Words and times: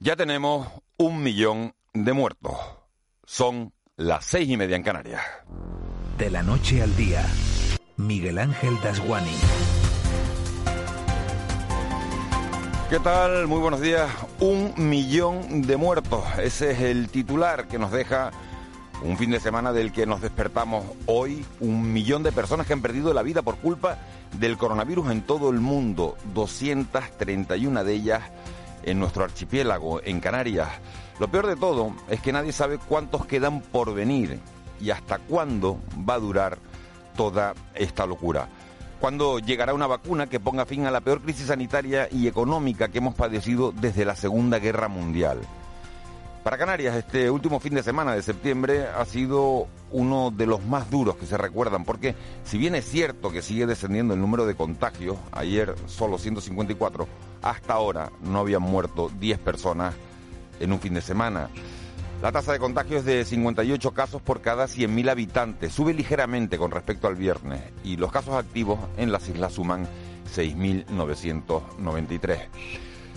ya 0.00 0.16
tenemos 0.16 0.66
un 0.96 1.22
millón 1.22 1.72
de 1.94 2.12
muertos. 2.12 2.56
Son 3.24 3.72
las 3.96 4.24
seis 4.24 4.48
y 4.48 4.56
media 4.56 4.74
en 4.74 4.82
Canarias. 4.82 5.22
De 6.18 6.30
la 6.30 6.42
noche 6.42 6.82
al 6.82 6.96
día, 6.96 7.24
Miguel 7.96 8.38
Ángel 8.38 8.74
Dasguani. 8.82 9.36
¿Qué 12.90 12.98
tal? 12.98 13.46
Muy 13.46 13.60
buenos 13.60 13.80
días. 13.80 14.10
Un 14.40 14.74
millón 14.76 15.62
de 15.62 15.76
muertos. 15.76 16.24
Ese 16.38 16.72
es 16.72 16.80
el 16.80 17.08
titular 17.08 17.68
que 17.68 17.78
nos 17.78 17.92
deja 17.92 18.32
un 19.02 19.16
fin 19.16 19.30
de 19.30 19.38
semana 19.38 19.72
del 19.72 19.92
que 19.92 20.06
nos 20.06 20.20
despertamos 20.20 20.84
hoy. 21.06 21.46
Un 21.60 21.92
millón 21.92 22.24
de 22.24 22.32
personas 22.32 22.66
que 22.66 22.72
han 22.72 22.82
perdido 22.82 23.14
la 23.14 23.22
vida 23.22 23.42
por 23.42 23.58
culpa 23.58 23.98
del 24.38 24.58
coronavirus 24.58 25.12
en 25.12 25.22
todo 25.22 25.50
el 25.50 25.60
mundo. 25.60 26.16
231 26.34 27.84
de 27.84 27.92
ellas 27.94 28.22
en 28.82 28.98
nuestro 28.98 29.24
archipiélago, 29.24 30.02
en 30.02 30.20
Canarias. 30.20 30.68
Lo 31.18 31.28
peor 31.28 31.46
de 31.46 31.56
todo 31.56 31.94
es 32.08 32.20
que 32.20 32.32
nadie 32.32 32.52
sabe 32.52 32.78
cuántos 32.78 33.26
quedan 33.26 33.60
por 33.60 33.94
venir 33.94 34.40
y 34.80 34.90
hasta 34.90 35.18
cuándo 35.18 35.78
va 36.08 36.14
a 36.14 36.20
durar 36.20 36.58
toda 37.16 37.54
esta 37.74 38.06
locura. 38.06 38.48
¿Cuándo 39.00 39.38
llegará 39.38 39.74
una 39.74 39.86
vacuna 39.86 40.28
que 40.28 40.40
ponga 40.40 40.64
fin 40.64 40.86
a 40.86 40.90
la 40.90 41.00
peor 41.00 41.22
crisis 41.22 41.48
sanitaria 41.48 42.08
y 42.10 42.28
económica 42.28 42.88
que 42.88 42.98
hemos 42.98 43.14
padecido 43.14 43.72
desde 43.72 44.04
la 44.04 44.14
Segunda 44.14 44.58
Guerra 44.58 44.88
Mundial? 44.88 45.40
Para 46.42 46.58
Canarias, 46.58 46.96
este 46.96 47.30
último 47.30 47.60
fin 47.60 47.74
de 47.74 47.84
semana 47.84 48.16
de 48.16 48.22
septiembre 48.22 48.88
ha 48.88 49.04
sido 49.04 49.68
uno 49.92 50.32
de 50.32 50.46
los 50.46 50.64
más 50.64 50.90
duros 50.90 51.16
que 51.16 51.24
se 51.24 51.36
recuerdan, 51.36 51.84
porque 51.84 52.16
si 52.42 52.58
bien 52.58 52.74
es 52.74 52.84
cierto 52.84 53.30
que 53.30 53.42
sigue 53.42 53.64
descendiendo 53.64 54.14
el 54.14 54.20
número 54.20 54.44
de 54.44 54.56
contagios, 54.56 55.18
ayer 55.30 55.76
solo 55.86 56.18
154, 56.18 57.06
hasta 57.42 57.74
ahora 57.74 58.10
no 58.22 58.40
habían 58.40 58.62
muerto 58.62 59.08
10 59.20 59.38
personas 59.38 59.94
en 60.58 60.72
un 60.72 60.80
fin 60.80 60.94
de 60.94 61.00
semana. 61.00 61.48
La 62.20 62.32
tasa 62.32 62.52
de 62.52 62.58
contagio 62.58 62.98
es 62.98 63.04
de 63.04 63.24
58 63.24 63.92
casos 63.92 64.20
por 64.20 64.40
cada 64.40 64.64
100.000 64.64 65.10
habitantes, 65.10 65.72
sube 65.72 65.94
ligeramente 65.94 66.58
con 66.58 66.72
respecto 66.72 67.06
al 67.06 67.14
viernes, 67.14 67.62
y 67.84 67.98
los 67.98 68.10
casos 68.10 68.34
activos 68.34 68.80
en 68.96 69.12
las 69.12 69.28
islas 69.28 69.52
suman 69.52 69.86
6.993. 70.34 72.48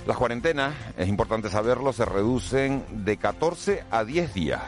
Las 0.06 0.17
cuarentenas, 0.17 0.75
es 0.98 1.08
importante 1.08 1.50
saberlo, 1.50 1.92
se 1.92 2.06
reducen 2.06 2.84
de 2.92 3.17
14 3.17 3.86
a 3.89 4.03
10 4.03 4.36
días. 4.36 4.62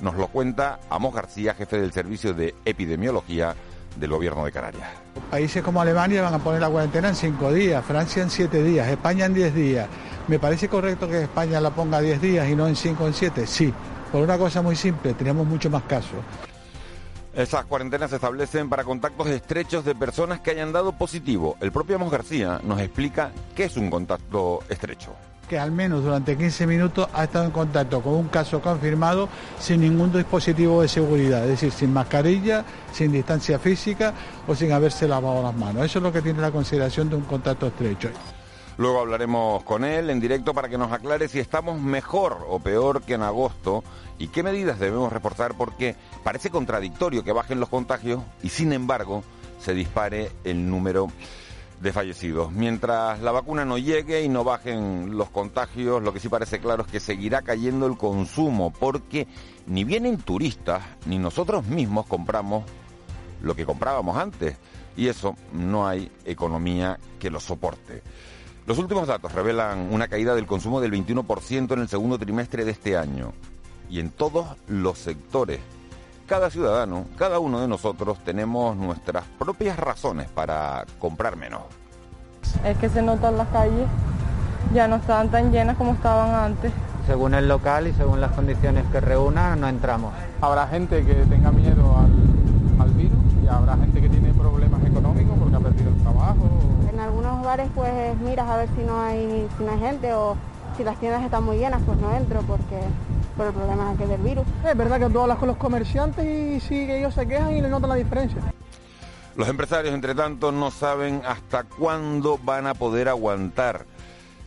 Nos 0.00 0.14
lo 0.14 0.28
cuenta 0.28 0.80
Amos 0.88 1.14
García, 1.14 1.52
jefe 1.52 1.78
del 1.78 1.92
Servicio 1.92 2.32
de 2.32 2.54
Epidemiología 2.64 3.54
del 3.96 4.10
Gobierno 4.10 4.46
de 4.46 4.52
Canarias. 4.52 4.88
Países 5.30 5.62
como 5.62 5.82
Alemania 5.82 6.22
van 6.22 6.32
a 6.32 6.38
poner 6.38 6.62
la 6.62 6.70
cuarentena 6.70 7.08
en 7.08 7.16
5 7.16 7.52
días, 7.52 7.84
Francia 7.84 8.22
en 8.22 8.30
7 8.30 8.62
días, 8.62 8.88
España 8.88 9.26
en 9.26 9.34
10 9.34 9.54
días. 9.54 9.88
¿Me 10.26 10.38
parece 10.38 10.70
correcto 10.70 11.06
que 11.06 11.22
España 11.22 11.60
la 11.60 11.70
ponga 11.70 11.98
a 11.98 12.00
10 12.00 12.22
días 12.22 12.48
y 12.48 12.56
no 12.56 12.66
en 12.66 12.74
5 12.74 13.04
o 13.04 13.06
en 13.08 13.14
7? 13.14 13.46
Sí, 13.46 13.74
por 14.10 14.22
una 14.22 14.38
cosa 14.38 14.62
muy 14.62 14.74
simple, 14.76 15.12
tenemos 15.12 15.46
mucho 15.46 15.68
más 15.68 15.82
casos. 15.82 16.18
Esas 17.38 17.66
cuarentenas 17.66 18.10
se 18.10 18.16
establecen 18.16 18.68
para 18.68 18.82
contactos 18.82 19.28
estrechos 19.28 19.84
de 19.84 19.94
personas 19.94 20.40
que 20.40 20.50
hayan 20.50 20.72
dado 20.72 20.90
positivo. 20.90 21.56
El 21.60 21.70
propio 21.70 21.94
Amos 21.94 22.10
García 22.10 22.60
nos 22.64 22.80
explica 22.80 23.30
qué 23.54 23.66
es 23.66 23.76
un 23.76 23.90
contacto 23.90 24.58
estrecho 24.68 25.14
que 25.48 25.56
al 25.58 25.70
menos 25.70 26.02
durante 26.02 26.36
15 26.36 26.66
minutos 26.66 27.08
ha 27.14 27.24
estado 27.24 27.46
en 27.46 27.52
contacto 27.52 28.02
con 28.02 28.14
un 28.14 28.28
caso 28.28 28.60
confirmado 28.60 29.30
sin 29.58 29.80
ningún 29.80 30.12
dispositivo 30.12 30.82
de 30.82 30.88
seguridad, 30.88 31.42
es 31.44 31.48
decir, 31.48 31.72
sin 31.72 31.90
mascarilla, 31.90 32.66
sin 32.92 33.12
distancia 33.12 33.58
física 33.58 34.12
o 34.46 34.54
sin 34.54 34.72
haberse 34.72 35.08
lavado 35.08 35.42
las 35.42 35.54
manos. 35.54 35.86
Eso 35.86 36.00
es 36.00 36.02
lo 36.02 36.12
que 36.12 36.20
tiene 36.20 36.42
la 36.42 36.50
consideración 36.50 37.08
de 37.08 37.16
un 37.16 37.22
contacto 37.22 37.68
estrecho. 37.68 38.10
Luego 38.78 39.00
hablaremos 39.00 39.64
con 39.64 39.84
él 39.84 40.08
en 40.08 40.20
directo 40.20 40.54
para 40.54 40.68
que 40.68 40.78
nos 40.78 40.92
aclare 40.92 41.26
si 41.26 41.40
estamos 41.40 41.80
mejor 41.80 42.46
o 42.48 42.60
peor 42.60 43.02
que 43.02 43.14
en 43.14 43.22
agosto 43.22 43.82
y 44.18 44.28
qué 44.28 44.44
medidas 44.44 44.78
debemos 44.78 45.12
reforzar 45.12 45.54
porque 45.54 45.96
parece 46.22 46.48
contradictorio 46.48 47.24
que 47.24 47.32
bajen 47.32 47.58
los 47.58 47.68
contagios 47.68 48.22
y 48.40 48.50
sin 48.50 48.72
embargo 48.72 49.24
se 49.58 49.74
dispare 49.74 50.30
el 50.44 50.70
número 50.70 51.08
de 51.80 51.92
fallecidos. 51.92 52.52
Mientras 52.52 53.20
la 53.20 53.32
vacuna 53.32 53.64
no 53.64 53.78
llegue 53.78 54.22
y 54.22 54.28
no 54.28 54.44
bajen 54.44 55.16
los 55.16 55.28
contagios, 55.30 56.00
lo 56.00 56.12
que 56.12 56.20
sí 56.20 56.28
parece 56.28 56.60
claro 56.60 56.84
es 56.84 56.92
que 56.92 57.00
seguirá 57.00 57.42
cayendo 57.42 57.84
el 57.86 57.96
consumo 57.96 58.72
porque 58.72 59.26
ni 59.66 59.82
vienen 59.82 60.18
turistas 60.18 60.84
ni 61.04 61.18
nosotros 61.18 61.66
mismos 61.66 62.06
compramos 62.06 62.62
lo 63.42 63.56
que 63.56 63.66
comprábamos 63.66 64.16
antes 64.16 64.56
y 64.96 65.08
eso 65.08 65.34
no 65.52 65.88
hay 65.88 66.12
economía 66.24 67.00
que 67.18 67.28
lo 67.28 67.40
soporte. 67.40 68.02
Los 68.68 68.76
últimos 68.76 69.08
datos 69.08 69.32
revelan 69.32 69.88
una 69.94 70.08
caída 70.08 70.34
del 70.34 70.46
consumo 70.46 70.78
del 70.82 70.92
21% 70.92 71.72
en 71.72 71.80
el 71.80 71.88
segundo 71.88 72.18
trimestre 72.18 72.66
de 72.66 72.72
este 72.72 72.98
año 72.98 73.32
y 73.88 73.98
en 73.98 74.10
todos 74.10 74.46
los 74.66 74.98
sectores. 74.98 75.60
Cada 76.26 76.50
ciudadano, 76.50 77.06
cada 77.16 77.38
uno 77.38 77.62
de 77.62 77.66
nosotros 77.66 78.18
tenemos 78.22 78.76
nuestras 78.76 79.24
propias 79.38 79.78
razones 79.78 80.28
para 80.28 80.84
comprar 80.98 81.36
menos. 81.36 81.62
Es 82.62 82.76
que 82.76 82.90
se 82.90 83.00
nota 83.00 83.30
en 83.30 83.38
las 83.38 83.48
calles, 83.48 83.88
ya 84.74 84.86
no 84.86 84.96
estaban 84.96 85.30
tan 85.30 85.50
llenas 85.50 85.78
como 85.78 85.94
estaban 85.94 86.34
antes. 86.34 86.70
Según 87.06 87.32
el 87.32 87.48
local 87.48 87.86
y 87.86 87.94
según 87.94 88.20
las 88.20 88.32
condiciones 88.32 88.84
que 88.92 89.00
reúna, 89.00 89.56
no 89.56 89.66
entramos. 89.66 90.12
Habrá 90.42 90.66
gente 90.66 91.06
que 91.06 91.14
tenga 91.14 91.50
miedo 91.52 91.96
al, 91.96 92.82
al 92.82 92.90
virus 92.90 93.37
habrá 93.48 93.76
gente 93.76 94.00
que 94.00 94.08
tiene 94.08 94.32
problemas 94.34 94.84
económicos 94.84 95.38
porque 95.38 95.56
ha 95.56 95.60
perdido 95.60 95.90
el 95.90 95.96
trabajo. 96.02 96.48
En 96.92 97.00
algunos 97.00 97.42
bares 97.44 97.68
pues 97.74 98.18
miras 98.20 98.48
a 98.48 98.56
ver 98.56 98.68
si 98.76 98.82
no 98.82 99.00
hay, 99.00 99.48
si 99.56 99.64
no 99.64 99.72
hay 99.72 99.78
gente 99.78 100.12
o 100.14 100.36
si 100.76 100.84
las 100.84 100.98
tiendas 100.98 101.22
están 101.22 101.44
muy 101.44 101.58
llenas 101.58 101.82
pues 101.84 101.98
no 101.98 102.14
entro 102.14 102.42
porque 102.42 102.80
por 103.36 103.46
el 103.46 103.52
problema 103.52 103.94
que 103.96 104.06
del 104.06 104.20
virus. 104.20 104.44
Es 104.68 104.76
verdad 104.76 104.98
que 104.98 105.08
tú 105.08 105.20
hablas 105.20 105.38
con 105.38 105.48
los 105.48 105.56
comerciantes 105.56 106.24
y 106.24 106.60
sí 106.60 106.86
que 106.86 106.98
ellos 106.98 107.14
se 107.14 107.26
quejan 107.26 107.56
y 107.56 107.62
le 107.62 107.68
notan 107.68 107.90
la 107.90 107.96
diferencia. 107.96 108.42
Los 109.36 109.48
empresarios, 109.48 109.94
entre 109.94 110.16
tanto, 110.16 110.50
no 110.50 110.72
saben 110.72 111.22
hasta 111.24 111.62
cuándo 111.62 112.40
van 112.42 112.66
a 112.66 112.74
poder 112.74 113.08
aguantar. 113.08 113.86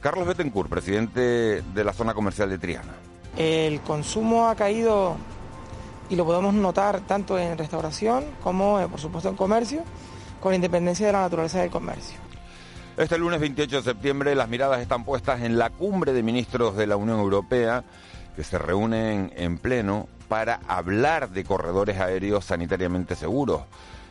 Carlos 0.01 0.27
Bettencourt, 0.27 0.69
presidente 0.69 1.61
de 1.61 1.83
la 1.83 1.93
zona 1.93 2.13
comercial 2.13 2.49
de 2.49 2.57
Triana. 2.57 2.93
El 3.37 3.79
consumo 3.79 4.49
ha 4.49 4.55
caído 4.55 5.15
y 6.11 6.17
lo 6.17 6.25
podemos 6.25 6.53
notar 6.53 6.99
tanto 6.99 7.39
en 7.39 7.57
restauración 7.57 8.25
como, 8.43 8.81
eh, 8.81 8.87
por 8.89 8.99
supuesto, 8.99 9.29
en 9.29 9.35
comercio, 9.37 9.81
con 10.41 10.53
independencia 10.53 11.07
de 11.07 11.13
la 11.13 11.21
naturaleza 11.21 11.61
del 11.61 11.71
comercio. 11.71 12.19
Este 12.97 13.17
lunes 13.17 13.39
28 13.39 13.77
de 13.77 13.81
septiembre 13.81 14.35
las 14.35 14.49
miradas 14.49 14.81
están 14.81 15.05
puestas 15.05 15.41
en 15.41 15.57
la 15.57 15.69
cumbre 15.69 16.11
de 16.11 16.21
ministros 16.21 16.75
de 16.75 16.85
la 16.85 16.97
Unión 16.97 17.17
Europea 17.17 17.85
que 18.35 18.43
se 18.43 18.57
reúnen 18.57 19.31
en 19.37 19.57
pleno 19.57 20.09
para 20.27 20.59
hablar 20.67 21.29
de 21.29 21.45
corredores 21.45 21.97
aéreos 21.97 22.43
sanitariamente 22.43 23.15
seguros. 23.15 23.61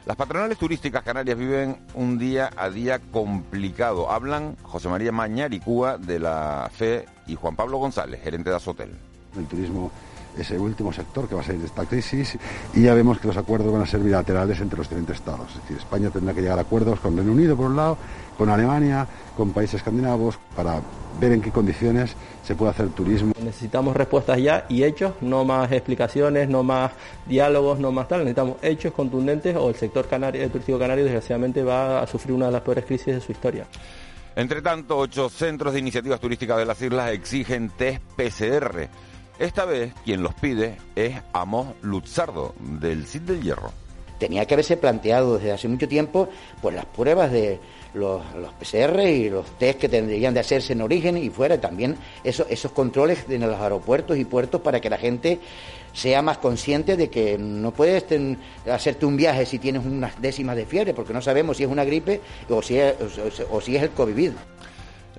Las 0.06 0.16
patronales 0.16 0.56
turísticas 0.56 1.02
canarias 1.02 1.36
viven 1.36 1.76
un 1.92 2.18
día 2.18 2.48
a 2.56 2.70
día 2.70 2.98
complicado. 2.98 4.10
Hablan 4.10 4.56
José 4.62 4.88
María 4.88 5.12
Mañaricúa 5.12 5.98
de 5.98 6.18
la 6.18 6.70
FE 6.72 7.04
y 7.26 7.34
Juan 7.34 7.56
Pablo 7.56 7.76
González, 7.76 8.22
gerente 8.22 8.48
de 8.48 8.56
Azotel. 8.56 8.90
El 9.36 9.46
turismo 9.46 9.92
es 10.38 10.50
el 10.50 10.60
último 10.60 10.92
sector 10.92 11.28
que 11.28 11.34
va 11.34 11.40
a 11.40 11.44
salir 11.44 11.60
de 11.60 11.66
esta 11.66 11.84
crisis 11.84 12.38
y 12.74 12.82
ya 12.82 12.94
vemos 12.94 13.18
que 13.18 13.28
los 13.28 13.36
acuerdos 13.36 13.72
van 13.72 13.82
a 13.82 13.86
ser 13.86 14.00
bilaterales 14.00 14.60
entre 14.60 14.78
los 14.78 14.88
diferentes 14.88 15.16
estados. 15.16 15.48
Es 15.50 15.62
decir, 15.62 15.76
España 15.76 16.10
tendrá 16.10 16.34
que 16.34 16.40
llegar 16.42 16.58
a 16.58 16.62
acuerdos 16.62 17.00
con 17.00 17.16
Reino 17.16 17.32
Unido 17.32 17.56
por 17.56 17.66
un 17.66 17.76
lado, 17.76 17.98
con 18.38 18.48
Alemania, 18.48 19.06
con 19.36 19.50
países 19.52 19.76
escandinavos 19.76 20.38
para 20.56 20.80
ver 21.20 21.32
en 21.32 21.42
qué 21.42 21.50
condiciones 21.50 22.14
se 22.42 22.54
puede 22.54 22.70
hacer 22.70 22.88
turismo. 22.88 23.32
Necesitamos 23.42 23.94
respuestas 23.96 24.40
ya 24.40 24.64
y 24.68 24.84
hechos, 24.84 25.12
no 25.20 25.44
más 25.44 25.70
explicaciones, 25.72 26.48
no 26.48 26.62
más 26.62 26.92
diálogos, 27.26 27.78
no 27.78 27.92
más 27.92 28.08
tal. 28.08 28.20
Necesitamos 28.20 28.56
hechos 28.62 28.92
contundentes 28.92 29.56
o 29.56 29.68
el 29.68 29.74
sector 29.74 30.06
canario, 30.08 30.42
el 30.42 30.50
turístico 30.50 30.78
canario 30.78 31.04
desgraciadamente 31.04 31.62
va 31.62 32.02
a 32.02 32.06
sufrir 32.06 32.34
una 32.34 32.46
de 32.46 32.52
las 32.52 32.62
peores 32.62 32.84
crisis 32.84 33.14
de 33.14 33.20
su 33.20 33.32
historia. 33.32 33.66
Entre 34.36 34.62
tanto, 34.62 34.96
ocho 34.96 35.28
centros 35.28 35.72
de 35.72 35.80
iniciativas 35.80 36.20
turísticas 36.20 36.56
de 36.58 36.64
las 36.64 36.80
islas 36.80 37.10
exigen 37.10 37.68
test 37.70 38.00
PCR 38.16 38.88
esta 39.40 39.64
vez 39.64 39.92
quien 40.04 40.22
los 40.22 40.34
pide 40.34 40.76
es 40.94 41.16
Amos 41.32 41.68
Lutzardo, 41.82 42.54
del 42.60 43.06
CID 43.06 43.22
del 43.22 43.42
Hierro. 43.42 43.72
tenía 44.18 44.44
que 44.44 44.54
haberse 44.54 44.76
planteado 44.76 45.38
desde 45.38 45.52
hace 45.52 45.66
mucho 45.66 45.88
tiempo 45.88 46.28
pues 46.60 46.74
las 46.74 46.84
pruebas 46.84 47.32
de 47.32 47.58
los, 47.94 48.22
PCR 48.58 49.00
y 49.00 49.30
los 49.30 49.46
test 49.58 49.80
que 49.80 49.88
tendrían 49.88 50.34
de 50.34 50.40
hacerse 50.40 50.74
en 50.74 50.82
origen 50.82 51.16
y 51.16 51.30
fuera, 51.30 51.60
también 51.60 51.96
esos, 52.22 52.46
esos 52.50 52.70
controles 52.72 53.24
en 53.28 53.40
los 53.40 53.58
aeropuertos 53.58 54.18
y 54.18 54.24
puertos 54.24 54.60
para 54.60 54.80
que 54.80 54.90
la 54.90 54.98
gente 54.98 55.40
sea 55.92 56.22
más 56.22 56.38
consciente 56.38 56.96
de 56.96 57.08
que 57.10 57.36
no 57.38 57.72
puedes 57.72 58.04
hacerte 58.70 59.06
un 59.06 59.16
viaje 59.16 59.46
si 59.46 59.58
tienes 59.58 59.84
unas 59.84 60.20
décimas 60.20 60.56
de 60.56 60.66
fiebre, 60.66 60.94
porque 60.94 61.12
no 61.12 61.20
sabemos 61.22 61.56
si 61.56 61.64
es 61.64 61.68
una 61.68 61.84
gripe 61.84 62.20
o 62.48 62.62
si 62.62 62.78
es, 62.78 62.94
o 63.50 63.60
si 63.60 63.76
es 63.76 63.82
el 63.82 63.90
COVID. 63.90 64.32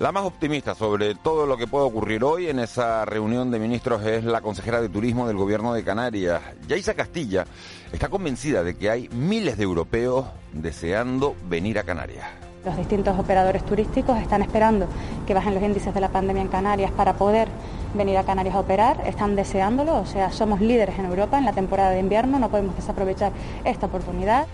La 0.01 0.11
más 0.11 0.23
optimista 0.23 0.73
sobre 0.73 1.13
todo 1.13 1.45
lo 1.45 1.57
que 1.57 1.67
puede 1.67 1.85
ocurrir 1.85 2.23
hoy 2.23 2.47
en 2.47 2.57
esa 2.57 3.05
reunión 3.05 3.51
de 3.51 3.59
ministros 3.59 4.03
es 4.03 4.23
la 4.23 4.41
consejera 4.41 4.81
de 4.81 4.89
Turismo 4.89 5.27
del 5.27 5.37
Gobierno 5.37 5.75
de 5.75 5.83
Canarias. 5.83 6.41
Yaisa 6.67 6.95
Castilla 6.95 7.45
está 7.93 8.09
convencida 8.09 8.63
de 8.63 8.75
que 8.75 8.89
hay 8.89 9.09
miles 9.09 9.57
de 9.57 9.63
europeos 9.63 10.25
deseando 10.53 11.35
venir 11.47 11.77
a 11.77 11.83
Canarias. 11.83 12.25
Los 12.65 12.77
distintos 12.77 13.19
operadores 13.19 13.63
turísticos 13.63 14.17
están 14.17 14.41
esperando 14.41 14.87
que 15.27 15.35
bajen 15.35 15.53
los 15.53 15.61
índices 15.61 15.93
de 15.93 16.01
la 16.01 16.09
pandemia 16.09 16.41
en 16.41 16.47
Canarias 16.47 16.89
para 16.89 17.13
poder 17.13 17.47
venir 17.93 18.17
a 18.17 18.23
Canarias 18.23 18.55
a 18.55 18.59
operar, 18.59 19.03
están 19.05 19.35
deseándolo, 19.35 19.99
o 19.99 20.07
sea, 20.07 20.31
somos 20.31 20.61
líderes 20.61 20.97
en 20.97 21.05
Europa 21.05 21.37
en 21.37 21.45
la 21.45 21.53
temporada 21.53 21.91
de 21.91 21.99
invierno, 21.99 22.39
no 22.39 22.49
podemos 22.49 22.75
desaprovechar 22.75 23.33
esta 23.65 23.85
oportunidad. 23.85 24.47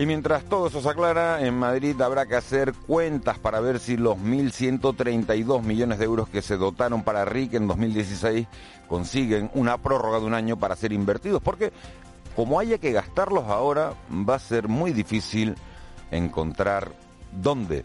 Y 0.00 0.06
mientras 0.06 0.44
todo 0.44 0.68
eso 0.68 0.80
se 0.80 0.88
aclara, 0.88 1.46
en 1.46 1.58
Madrid 1.58 2.00
habrá 2.00 2.24
que 2.24 2.34
hacer 2.34 2.72
cuentas 2.72 3.38
para 3.38 3.60
ver 3.60 3.78
si 3.78 3.98
los 3.98 4.16
1.132 4.16 5.62
millones 5.62 5.98
de 5.98 6.06
euros 6.06 6.26
que 6.26 6.40
se 6.40 6.56
dotaron 6.56 7.02
para 7.02 7.26
RIC 7.26 7.52
en 7.52 7.68
2016 7.68 8.46
consiguen 8.88 9.50
una 9.52 9.76
prórroga 9.76 10.18
de 10.18 10.24
un 10.24 10.32
año 10.32 10.56
para 10.56 10.74
ser 10.74 10.94
invertidos, 10.94 11.42
porque 11.42 11.70
como 12.34 12.58
haya 12.58 12.78
que 12.78 12.92
gastarlos 12.92 13.44
ahora, 13.48 13.92
va 14.10 14.36
a 14.36 14.38
ser 14.38 14.68
muy 14.68 14.94
difícil 14.94 15.54
encontrar 16.10 16.92
dónde. 17.30 17.84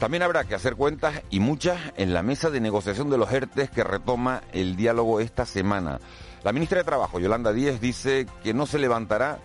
También 0.00 0.24
habrá 0.24 0.42
que 0.42 0.56
hacer 0.56 0.74
cuentas 0.74 1.22
y 1.30 1.38
muchas 1.38 1.78
en 1.96 2.14
la 2.14 2.24
mesa 2.24 2.50
de 2.50 2.60
negociación 2.60 3.10
de 3.10 3.18
los 3.18 3.32
ERTES 3.32 3.70
que 3.70 3.84
retoma 3.84 4.42
el 4.52 4.74
diálogo 4.74 5.20
esta 5.20 5.46
semana. 5.46 6.00
La 6.42 6.52
ministra 6.52 6.78
de 6.78 6.84
Trabajo, 6.84 7.20
Yolanda 7.20 7.52
Díez, 7.52 7.80
dice 7.80 8.26
que 8.42 8.52
no 8.52 8.66
se 8.66 8.80
levantará 8.80 9.38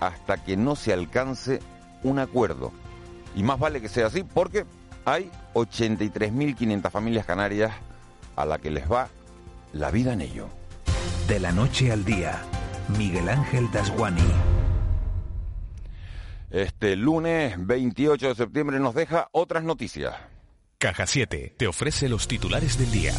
hasta 0.00 0.42
que 0.42 0.56
no 0.56 0.76
se 0.76 0.92
alcance 0.92 1.60
un 2.02 2.18
acuerdo. 2.18 2.72
Y 3.34 3.42
más 3.42 3.58
vale 3.58 3.80
que 3.80 3.88
sea 3.88 4.06
así 4.06 4.22
porque 4.22 4.64
hay 5.04 5.30
83.500 5.54 6.90
familias 6.90 7.26
canarias 7.26 7.72
a 8.34 8.44
la 8.44 8.58
que 8.58 8.70
les 8.70 8.90
va 8.90 9.08
la 9.72 9.90
vida 9.90 10.12
en 10.12 10.20
ello. 10.20 10.48
De 11.28 11.40
la 11.40 11.52
noche 11.52 11.92
al 11.92 12.04
día, 12.04 12.40
Miguel 12.96 13.28
Ángel 13.28 13.70
Dasguani. 13.70 14.22
Este 16.50 16.96
lunes 16.96 17.54
28 17.58 18.28
de 18.28 18.34
septiembre 18.34 18.78
nos 18.78 18.94
deja 18.94 19.28
otras 19.32 19.64
noticias. 19.64 20.14
Caja 20.78 21.06
7 21.06 21.54
te 21.56 21.66
ofrece 21.66 22.08
los 22.08 22.28
titulares 22.28 22.78
del 22.78 22.90
día. 22.92 23.12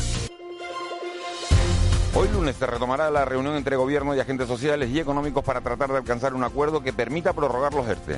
Hoy 2.20 2.30
lunes 2.30 2.56
se 2.56 2.66
retomará 2.66 3.12
la 3.12 3.26
reunión 3.26 3.56
entre 3.56 3.76
gobierno 3.76 4.16
y 4.16 4.20
agentes 4.20 4.48
sociales 4.48 4.90
y 4.90 5.00
económicos 5.00 5.44
para 5.44 5.62
tratar 5.62 5.92
de 5.92 5.98
alcanzar 5.98 6.34
un 6.34 6.44
acuerdo 6.44 6.82
que 6.82 6.92
permita 6.92 7.32
prorrogar 7.32 7.76
los 7.76 7.88
ERTE. 7.88 8.18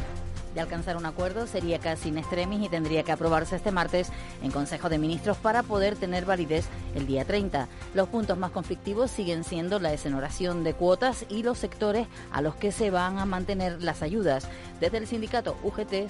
De 0.55 0.61
alcanzar 0.61 0.95
un 0.95 1.05
acuerdo 1.05 1.47
sería 1.47 1.79
casi 1.79 2.07
in 2.07 2.17
extremis 2.17 2.65
y 2.65 2.69
tendría 2.69 3.03
que 3.03 3.11
aprobarse 3.11 3.57
este 3.57 3.73
martes 3.73 4.09
en 4.41 4.51
Consejo 4.51 4.87
de 4.87 4.99
Ministros 4.99 5.35
para 5.35 5.63
poder 5.63 5.97
tener 5.97 6.23
validez 6.23 6.69
el 6.95 7.07
día 7.07 7.25
30. 7.25 7.67
Los 7.93 8.07
puntos 8.07 8.37
más 8.37 8.51
conflictivos 8.51 9.11
siguen 9.11 9.43
siendo 9.43 9.79
la 9.79 9.91
exoneración 9.91 10.63
de 10.63 10.75
cuotas 10.75 11.25
y 11.27 11.43
los 11.43 11.57
sectores 11.57 12.07
a 12.31 12.41
los 12.41 12.55
que 12.55 12.71
se 12.71 12.91
van 12.91 13.19
a 13.19 13.25
mantener 13.25 13.83
las 13.83 14.01
ayudas. 14.01 14.47
Desde 14.79 14.97
el 14.99 15.07
sindicato 15.07 15.57
UGT, 15.61 16.07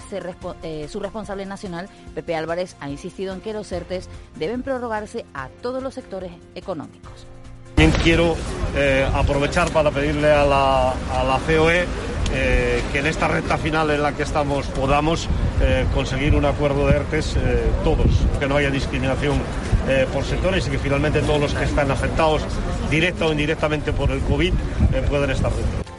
eh, 0.62 0.86
su 0.88 1.00
responsable 1.00 1.44
nacional, 1.44 1.88
Pepe 2.14 2.36
Álvarez, 2.36 2.76
ha 2.78 2.88
insistido 2.88 3.34
en 3.34 3.40
que 3.40 3.52
los 3.52 3.72
ERTES 3.72 4.08
deben 4.36 4.62
prorrogarse 4.62 5.26
a 5.34 5.48
todos 5.60 5.82
los 5.82 5.94
sectores 5.94 6.30
económicos. 6.54 7.26
También 7.80 7.98
quiero 8.02 8.36
eh, 8.76 9.08
aprovechar 9.14 9.70
para 9.70 9.90
pedirle 9.90 10.30
a 10.30 10.44
la, 10.44 11.40
COE 11.46 11.86
eh, 12.30 12.82
que 12.92 12.98
en 12.98 13.06
esta 13.06 13.26
recta 13.26 13.56
final 13.56 13.90
en 13.90 14.02
la 14.02 14.12
que 14.12 14.22
estamos 14.22 14.66
podamos 14.66 15.26
eh, 15.62 15.86
conseguir 15.94 16.34
un 16.34 16.44
acuerdo 16.44 16.86
de 16.86 16.96
ERTES 16.96 17.38
todos, 17.82 18.08
que 18.38 18.46
no 18.46 18.56
haya 18.56 18.70
discriminación 18.70 19.38
por 20.12 20.24
sectores 20.24 20.66
y 20.66 20.70
que 20.72 20.78
finalmente 20.78 21.22
todos 21.22 21.40
los 21.40 21.54
que 21.54 21.64
están 21.64 21.90
afectados 21.90 22.42
directa 22.90 23.24
o 23.24 23.32
indirectamente 23.32 23.94
por 23.94 24.10
el 24.10 24.20
COVID 24.20 24.52
puedan 25.08 25.30
estar 25.30 25.50
dentro. 25.50 25.89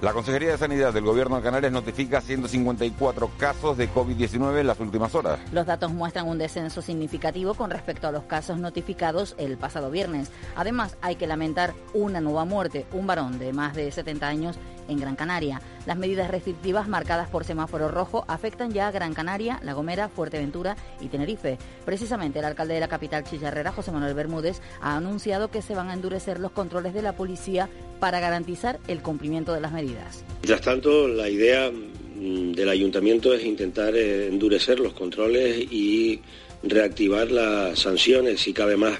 La 0.00 0.14
Consejería 0.14 0.52
de 0.52 0.56
Sanidad 0.56 0.94
del 0.94 1.04
Gobierno 1.04 1.36
de 1.36 1.42
Canarias 1.42 1.70
notifica 1.70 2.22
154 2.22 3.30
casos 3.36 3.76
de 3.76 3.86
COVID-19 3.92 4.60
en 4.60 4.66
las 4.66 4.80
últimas 4.80 5.14
horas. 5.14 5.38
Los 5.52 5.66
datos 5.66 5.92
muestran 5.92 6.26
un 6.26 6.38
descenso 6.38 6.80
significativo 6.80 7.52
con 7.52 7.70
respecto 7.70 8.08
a 8.08 8.10
los 8.10 8.24
casos 8.24 8.58
notificados 8.58 9.34
el 9.36 9.58
pasado 9.58 9.90
viernes. 9.90 10.32
Además, 10.56 10.96
hay 11.02 11.16
que 11.16 11.26
lamentar 11.26 11.74
una 11.92 12.22
nueva 12.22 12.46
muerte, 12.46 12.86
un 12.92 13.06
varón 13.06 13.38
de 13.38 13.52
más 13.52 13.74
de 13.74 13.92
70 13.92 14.26
años 14.26 14.56
en 14.88 14.98
Gran 14.98 15.16
Canaria. 15.16 15.60
Las 15.86 15.96
medidas 15.96 16.30
restrictivas 16.30 16.88
marcadas 16.88 17.28
por 17.30 17.44
semáforo 17.44 17.88
rojo 17.88 18.24
afectan 18.28 18.72
ya 18.72 18.88
a 18.88 18.90
Gran 18.90 19.14
Canaria, 19.14 19.60
La 19.64 19.72
Gomera, 19.72 20.08
Fuerteventura 20.08 20.76
y 21.00 21.08
Tenerife. 21.08 21.58
Precisamente 21.84 22.38
el 22.38 22.44
alcalde 22.44 22.74
de 22.74 22.80
la 22.80 22.88
capital 22.88 23.24
chillarrera, 23.24 23.72
José 23.72 23.90
Manuel 23.90 24.14
Bermúdez, 24.14 24.60
ha 24.82 24.96
anunciado 24.96 25.50
que 25.50 25.62
se 25.62 25.74
van 25.74 25.88
a 25.88 25.94
endurecer 25.94 26.38
los 26.38 26.52
controles 26.52 26.92
de 26.92 27.02
la 27.02 27.16
policía 27.16 27.68
para 27.98 28.20
garantizar 28.20 28.78
el 28.88 29.00
cumplimiento 29.00 29.54
de 29.54 29.60
las 29.60 29.72
medidas. 29.72 30.24
Mientras 30.42 30.60
tanto, 30.60 31.08
la 31.08 31.28
idea 31.28 31.70
mm, 31.70 32.52
del 32.52 32.68
ayuntamiento 32.68 33.32
es 33.32 33.44
intentar 33.44 33.96
eh, 33.96 34.28
endurecer 34.28 34.80
los 34.80 34.92
controles 34.92 35.58
y 35.70 36.20
reactivar 36.62 37.30
las 37.30 37.78
sanciones 37.78 38.40
si 38.40 38.52
cabe 38.52 38.76
más. 38.76 38.98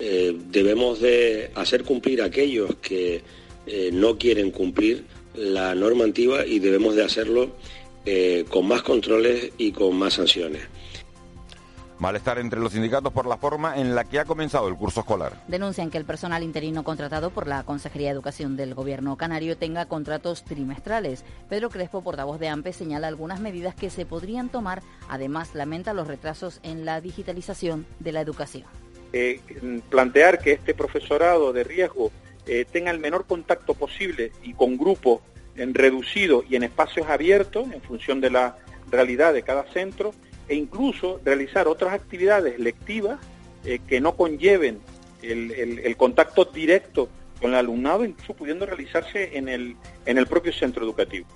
Eh, 0.00 0.36
debemos 0.50 1.00
de 1.00 1.50
hacer 1.54 1.84
cumplir 1.84 2.22
a 2.22 2.26
aquellos 2.26 2.74
que 2.76 3.22
eh, 3.66 3.90
no 3.92 4.16
quieren 4.16 4.50
cumplir 4.50 5.04
la 5.38 5.74
normativa 5.74 6.44
y 6.44 6.58
debemos 6.58 6.94
de 6.96 7.04
hacerlo 7.04 7.50
con 8.48 8.66
más 8.66 8.82
controles 8.82 9.52
y 9.58 9.70
con 9.72 9.98
más 9.98 10.14
sanciones. 10.14 10.62
Malestar 11.98 12.38
entre 12.38 12.60
los 12.60 12.72
sindicatos 12.72 13.12
por 13.12 13.26
la 13.26 13.38
forma 13.38 13.76
en 13.76 13.96
la 13.96 14.04
que 14.04 14.20
ha 14.20 14.24
comenzado 14.24 14.68
el 14.68 14.76
curso 14.76 15.00
escolar. 15.00 15.32
Denuncian 15.48 15.90
que 15.90 15.98
el 15.98 16.04
personal 16.04 16.44
interino 16.44 16.84
contratado 16.84 17.30
por 17.30 17.48
la 17.48 17.64
Consejería 17.64 18.08
de 18.08 18.12
Educación 18.12 18.56
del 18.56 18.74
Gobierno 18.74 19.16
canario 19.16 19.56
tenga 19.56 19.86
contratos 19.86 20.44
trimestrales. 20.44 21.24
Pedro 21.48 21.70
Crespo, 21.70 22.02
portavoz 22.02 22.38
de 22.38 22.48
AMPE, 22.48 22.72
señala 22.72 23.08
algunas 23.08 23.40
medidas 23.40 23.74
que 23.74 23.90
se 23.90 24.06
podrían 24.06 24.48
tomar. 24.48 24.82
Además, 25.08 25.56
lamenta 25.56 25.92
los 25.92 26.06
retrasos 26.06 26.60
en 26.62 26.84
la 26.84 27.00
digitalización 27.00 27.84
de 27.98 28.12
la 28.12 28.20
educación. 28.20 28.66
Eh, 29.12 29.40
plantear 29.90 30.38
que 30.38 30.52
este 30.52 30.74
profesorado 30.74 31.52
de 31.52 31.64
riesgo 31.64 32.12
eh, 32.48 32.64
tenga 32.70 32.90
el 32.90 32.98
menor 32.98 33.26
contacto 33.26 33.74
posible 33.74 34.32
y 34.42 34.54
con 34.54 34.78
grupos 34.78 35.20
en 35.56 35.74
reducido 35.74 36.44
y 36.48 36.56
en 36.56 36.62
espacios 36.62 37.08
abiertos 37.08 37.70
en 37.72 37.82
función 37.82 38.20
de 38.20 38.30
la 38.30 38.56
realidad 38.90 39.34
de 39.34 39.42
cada 39.42 39.64
centro 39.72 40.14
e 40.48 40.54
incluso 40.54 41.20
realizar 41.24 41.68
otras 41.68 41.92
actividades 41.92 42.58
lectivas 42.58 43.18
eh, 43.64 43.80
que 43.86 44.00
no 44.00 44.16
conlleven 44.16 44.80
el, 45.22 45.96
contacto 45.96 46.44
directo 46.44 47.08
con 47.40 47.50
el 47.50 47.56
alumnado, 47.56 48.04
incluso 48.04 48.34
pudiendo 48.34 48.66
realizarse 48.66 49.36
en 49.36 49.48
el, 49.48 49.76
en 50.06 50.16
el 50.16 50.26
propio 50.26 50.52
centro 50.52 50.84
educativo. 50.84 51.26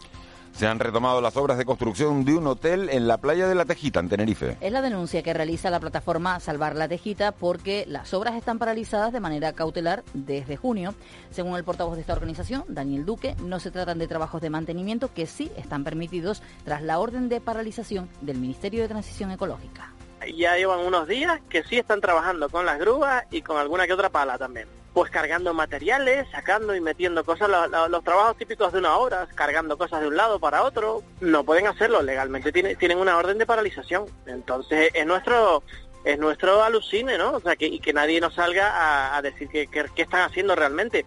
Se 0.53 0.67
han 0.67 0.79
retomado 0.79 1.21
las 1.21 1.37
obras 1.37 1.59
de 1.59 1.65
construcción 1.65 2.25
de 2.25 2.35
un 2.35 2.47
hotel 2.47 2.89
en 2.91 3.09
la 3.09 3.19
playa 3.19 3.49
de 3.49 3.55
La 3.55 3.65
Tejita, 3.65 4.01
en 4.01 4.09
Tenerife. 4.09 4.59
Es 4.61 4.71
la 4.71 4.83
denuncia 4.83 5.23
que 5.23 5.33
realiza 5.33 5.71
la 5.71 5.81
plataforma 5.81 6.39
Salvar 6.41 6.77
La 6.77 6.89
Tejita 6.89 7.33
porque 7.33 7.85
las 7.89 8.13
obras 8.15 8.37
están 8.37 8.59
paralizadas 8.59 9.13
de 9.13 9.21
manera 9.21 9.55
cautelar 9.55 10.05
desde 10.13 10.57
junio. 10.57 10.95
Según 11.31 11.57
el 11.57 11.65
portavoz 11.65 11.97
de 11.97 12.03
esta 12.03 12.13
organización, 12.13 12.65
Daniel 12.69 13.07
Duque, 13.07 13.35
no 13.43 13.61
se 13.61 13.71
tratan 13.71 13.99
de 13.99 14.07
trabajos 14.07 14.43
de 14.43 14.51
mantenimiento 14.51 15.13
que 15.13 15.27
sí 15.27 15.51
están 15.57 15.85
permitidos 15.85 16.43
tras 16.65 16.83
la 16.83 16.99
orden 16.99 17.29
de 17.29 17.41
paralización 17.41 18.09
del 18.21 18.39
Ministerio 18.39 18.83
de 18.83 18.89
Transición 18.89 19.31
Ecológica. 19.31 19.93
Ya 20.37 20.57
llevan 20.57 20.81
unos 20.81 21.09
días 21.09 21.41
que 21.49 21.65
sí 21.65 21.79
están 21.79 22.01
trabajando 22.01 22.49
con 22.49 22.67
las 22.67 22.79
grúas 22.79 23.25
y 23.31 23.43
con 23.43 23.57
alguna 23.57 23.87
que 23.87 23.95
otra 23.95 24.11
pala 24.11 24.39
también 24.39 24.82
pues 24.93 25.11
cargando 25.11 25.55
materiales, 25.55 26.27
sacando 26.31 26.75
y 26.75 26.81
metiendo 26.81 27.25
cosas, 27.25 27.49
los 27.89 28.05
trabajos 28.05 28.37
típicos 28.37 28.73
de 28.73 28.79
una 28.79 28.97
hora, 28.97 29.27
cargando 29.35 29.79
cosas 29.79 30.01
de 30.01 30.09
un 30.09 30.17
lado 30.17 30.39
para 30.39 30.63
otro, 30.63 31.03
no 31.21 31.45
pueden 31.45 31.67
hacerlo 31.67 32.03
legalmente, 32.03 32.53
tienen, 32.53 32.77
tienen 32.77 32.99
una 32.99 33.17
orden 33.17 33.39
de 33.39 33.47
paralización. 33.47 34.07
Entonces 34.27 34.91
es 34.95 35.07
nuestro 35.07 35.63
es 36.05 36.19
nuestro 36.19 36.63
alucine, 36.63 37.17
¿no? 37.17 37.33
O 37.33 37.41
sea, 37.41 37.57
que, 37.57 37.67
y 37.67 37.79
que 37.79 37.93
nadie 37.93 38.21
nos 38.21 38.35
salga 38.35 39.17
a, 39.17 39.23
decir 39.23 39.49
qué 39.49 39.69
que, 39.69 40.03
están 40.03 40.23
haciendo 40.23 40.55
realmente. 40.55 41.07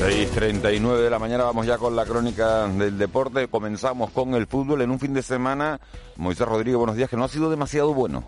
6.39 0.00 0.96
de 0.96 1.10
la 1.10 1.18
mañana 1.18 1.44
vamos 1.44 1.66
ya 1.66 1.76
con 1.76 1.94
la 1.94 2.06
crónica 2.06 2.66
del 2.68 2.96
deporte. 2.96 3.48
Comenzamos 3.48 4.10
con 4.12 4.34
el 4.34 4.46
fútbol 4.46 4.80
en 4.80 4.90
un 4.90 4.98
fin 4.98 5.12
de 5.12 5.20
semana. 5.20 5.78
Moisés 6.16 6.48
Rodríguez, 6.48 6.78
buenos 6.78 6.96
días, 6.96 7.10
que 7.10 7.18
no 7.18 7.24
ha 7.24 7.28
sido 7.28 7.50
demasiado 7.50 7.92
bueno. 7.92 8.24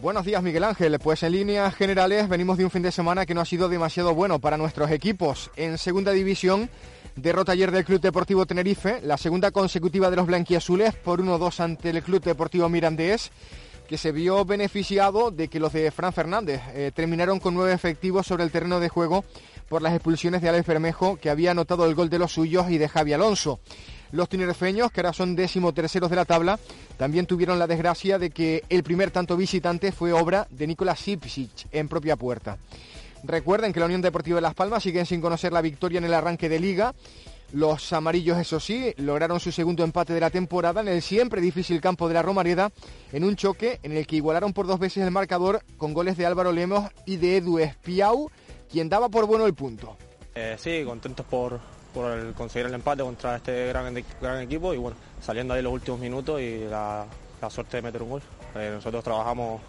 Buenos 0.00 0.24
días, 0.24 0.40
Miguel 0.44 0.62
Ángel. 0.62 0.96
Pues 1.00 1.24
en 1.24 1.32
líneas 1.32 1.74
generales 1.74 2.28
venimos 2.28 2.56
de 2.56 2.66
un 2.66 2.70
fin 2.70 2.82
de 2.82 2.92
semana 2.92 3.26
que 3.26 3.34
no 3.34 3.40
ha 3.40 3.44
sido 3.44 3.68
demasiado 3.68 4.14
bueno 4.14 4.38
para 4.38 4.56
nuestros 4.56 4.92
equipos. 4.92 5.50
En 5.56 5.76
segunda 5.76 6.12
división, 6.12 6.70
derrota 7.16 7.50
ayer 7.50 7.72
del 7.72 7.84
Club 7.84 8.00
Deportivo 8.00 8.46
Tenerife, 8.46 9.00
la 9.02 9.16
segunda 9.16 9.50
consecutiva 9.50 10.10
de 10.10 10.16
los 10.16 10.26
blanquiazules 10.28 10.94
por 10.94 11.20
1-2 11.20 11.58
ante 11.58 11.90
el 11.90 12.00
Club 12.04 12.22
Deportivo 12.22 12.68
Mirandés 12.68 13.32
que 13.88 13.98
se 13.98 14.12
vio 14.12 14.44
beneficiado 14.44 15.30
de 15.30 15.48
que 15.48 15.58
los 15.58 15.72
de 15.72 15.90
Fran 15.90 16.12
Fernández 16.12 16.60
eh, 16.74 16.92
terminaron 16.94 17.40
con 17.40 17.54
nueve 17.54 17.72
efectivos 17.72 18.26
sobre 18.26 18.44
el 18.44 18.50
terreno 18.50 18.80
de 18.80 18.90
juego 18.90 19.24
por 19.68 19.82
las 19.82 19.94
expulsiones 19.94 20.42
de 20.42 20.48
Alex 20.48 20.66
Bermejo, 20.66 21.16
que 21.16 21.30
había 21.30 21.50
anotado 21.50 21.86
el 21.86 21.94
gol 21.94 22.10
de 22.10 22.18
los 22.18 22.32
suyos, 22.32 22.70
y 22.70 22.78
de 22.78 22.88
Javi 22.88 23.12
Alonso. 23.12 23.60
Los 24.10 24.28
tinerfeños, 24.28 24.90
que 24.90 25.00
ahora 25.00 25.12
son 25.12 25.36
décimo 25.36 25.74
terceros 25.74 26.08
de 26.08 26.16
la 26.16 26.24
tabla, 26.24 26.58
también 26.96 27.26
tuvieron 27.26 27.58
la 27.58 27.66
desgracia 27.66 28.18
de 28.18 28.30
que 28.30 28.64
el 28.68 28.82
primer 28.82 29.10
tanto 29.10 29.36
visitante 29.36 29.92
fue 29.92 30.12
obra 30.12 30.46
de 30.50 30.66
Nicolás 30.66 31.00
Sipsic 31.00 31.66
en 31.72 31.88
propia 31.88 32.16
puerta. 32.16 32.56
Recuerden 33.24 33.72
que 33.72 33.80
la 33.80 33.86
Unión 33.86 34.00
Deportiva 34.00 34.36
de 34.36 34.42
Las 34.42 34.54
Palmas 34.54 34.82
siguen 34.82 35.04
sin 35.04 35.20
conocer 35.20 35.52
la 35.52 35.60
victoria 35.60 35.98
en 35.98 36.04
el 36.04 36.14
arranque 36.14 36.48
de 36.48 36.60
liga. 36.60 36.94
Los 37.52 37.92
amarillos, 37.92 38.38
eso 38.38 38.60
sí, 38.60 38.94
lograron 38.98 39.40
su 39.40 39.52
segundo 39.52 39.82
empate 39.82 40.12
de 40.12 40.20
la 40.20 40.30
temporada 40.30 40.80
en 40.80 40.88
el 40.88 41.02
siempre 41.02 41.40
difícil 41.40 41.80
campo 41.80 42.06
de 42.06 42.14
la 42.14 42.22
Romareda, 42.22 42.70
en 43.12 43.24
un 43.24 43.36
choque 43.36 43.80
en 43.82 43.92
el 43.92 44.06
que 44.06 44.16
igualaron 44.16 44.52
por 44.52 44.66
dos 44.66 44.78
veces 44.78 45.04
el 45.04 45.10
marcador 45.10 45.62
con 45.76 45.94
goles 45.94 46.16
de 46.16 46.26
Álvaro 46.26 46.52
Lemos 46.52 46.90
y 47.06 47.16
de 47.16 47.38
Edu 47.38 47.58
Espiau 47.58 48.30
quien 48.70 48.88
daba 48.88 49.08
por 49.08 49.26
bueno 49.26 49.46
el 49.46 49.54
punto. 49.54 49.96
Eh, 50.34 50.56
sí, 50.58 50.82
contentos 50.84 51.26
por, 51.26 51.58
por 51.92 52.32
conseguir 52.34 52.66
el 52.66 52.74
empate 52.74 53.02
contra 53.02 53.36
este 53.36 53.68
gran, 53.68 54.04
gran 54.20 54.42
equipo 54.42 54.72
y 54.74 54.76
bueno, 54.76 54.96
saliendo 55.20 55.54
ahí 55.54 55.62
los 55.62 55.72
últimos 55.72 56.00
minutos 56.00 56.40
y 56.40 56.64
la, 56.64 57.06
suerte 57.48 57.78
de 57.78 57.82
meter 57.82 58.02
un 58.02 58.10
gol. 58.10 58.22
Eh, 58.54 58.70
nosotros 58.74 59.02
trabajamos 59.02 59.60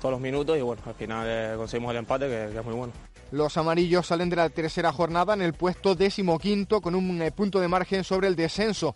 todos 0.00 0.12
los 0.12 0.20
minutos 0.20 0.56
y 0.56 0.62
bueno, 0.62 0.82
al 0.86 0.94
final 0.94 1.26
eh, 1.28 1.54
conseguimos 1.56 1.90
el 1.90 1.98
empate 1.98 2.26
que, 2.28 2.58
es 2.58 2.64
muy 2.64 2.74
bueno. 2.74 2.92
Los 3.32 3.56
amarillos 3.56 4.06
salen 4.06 4.30
de 4.30 4.36
la 4.36 4.48
tercera 4.48 4.92
jornada 4.92 5.34
en 5.34 5.42
el 5.42 5.52
puesto 5.52 5.94
décimo 5.94 6.38
quinto 6.38 6.80
con 6.80 6.94
un 6.94 7.30
punto 7.34 7.60
de 7.60 7.66
margen 7.66 8.04
sobre 8.04 8.28
el 8.28 8.36
descenso. 8.36 8.94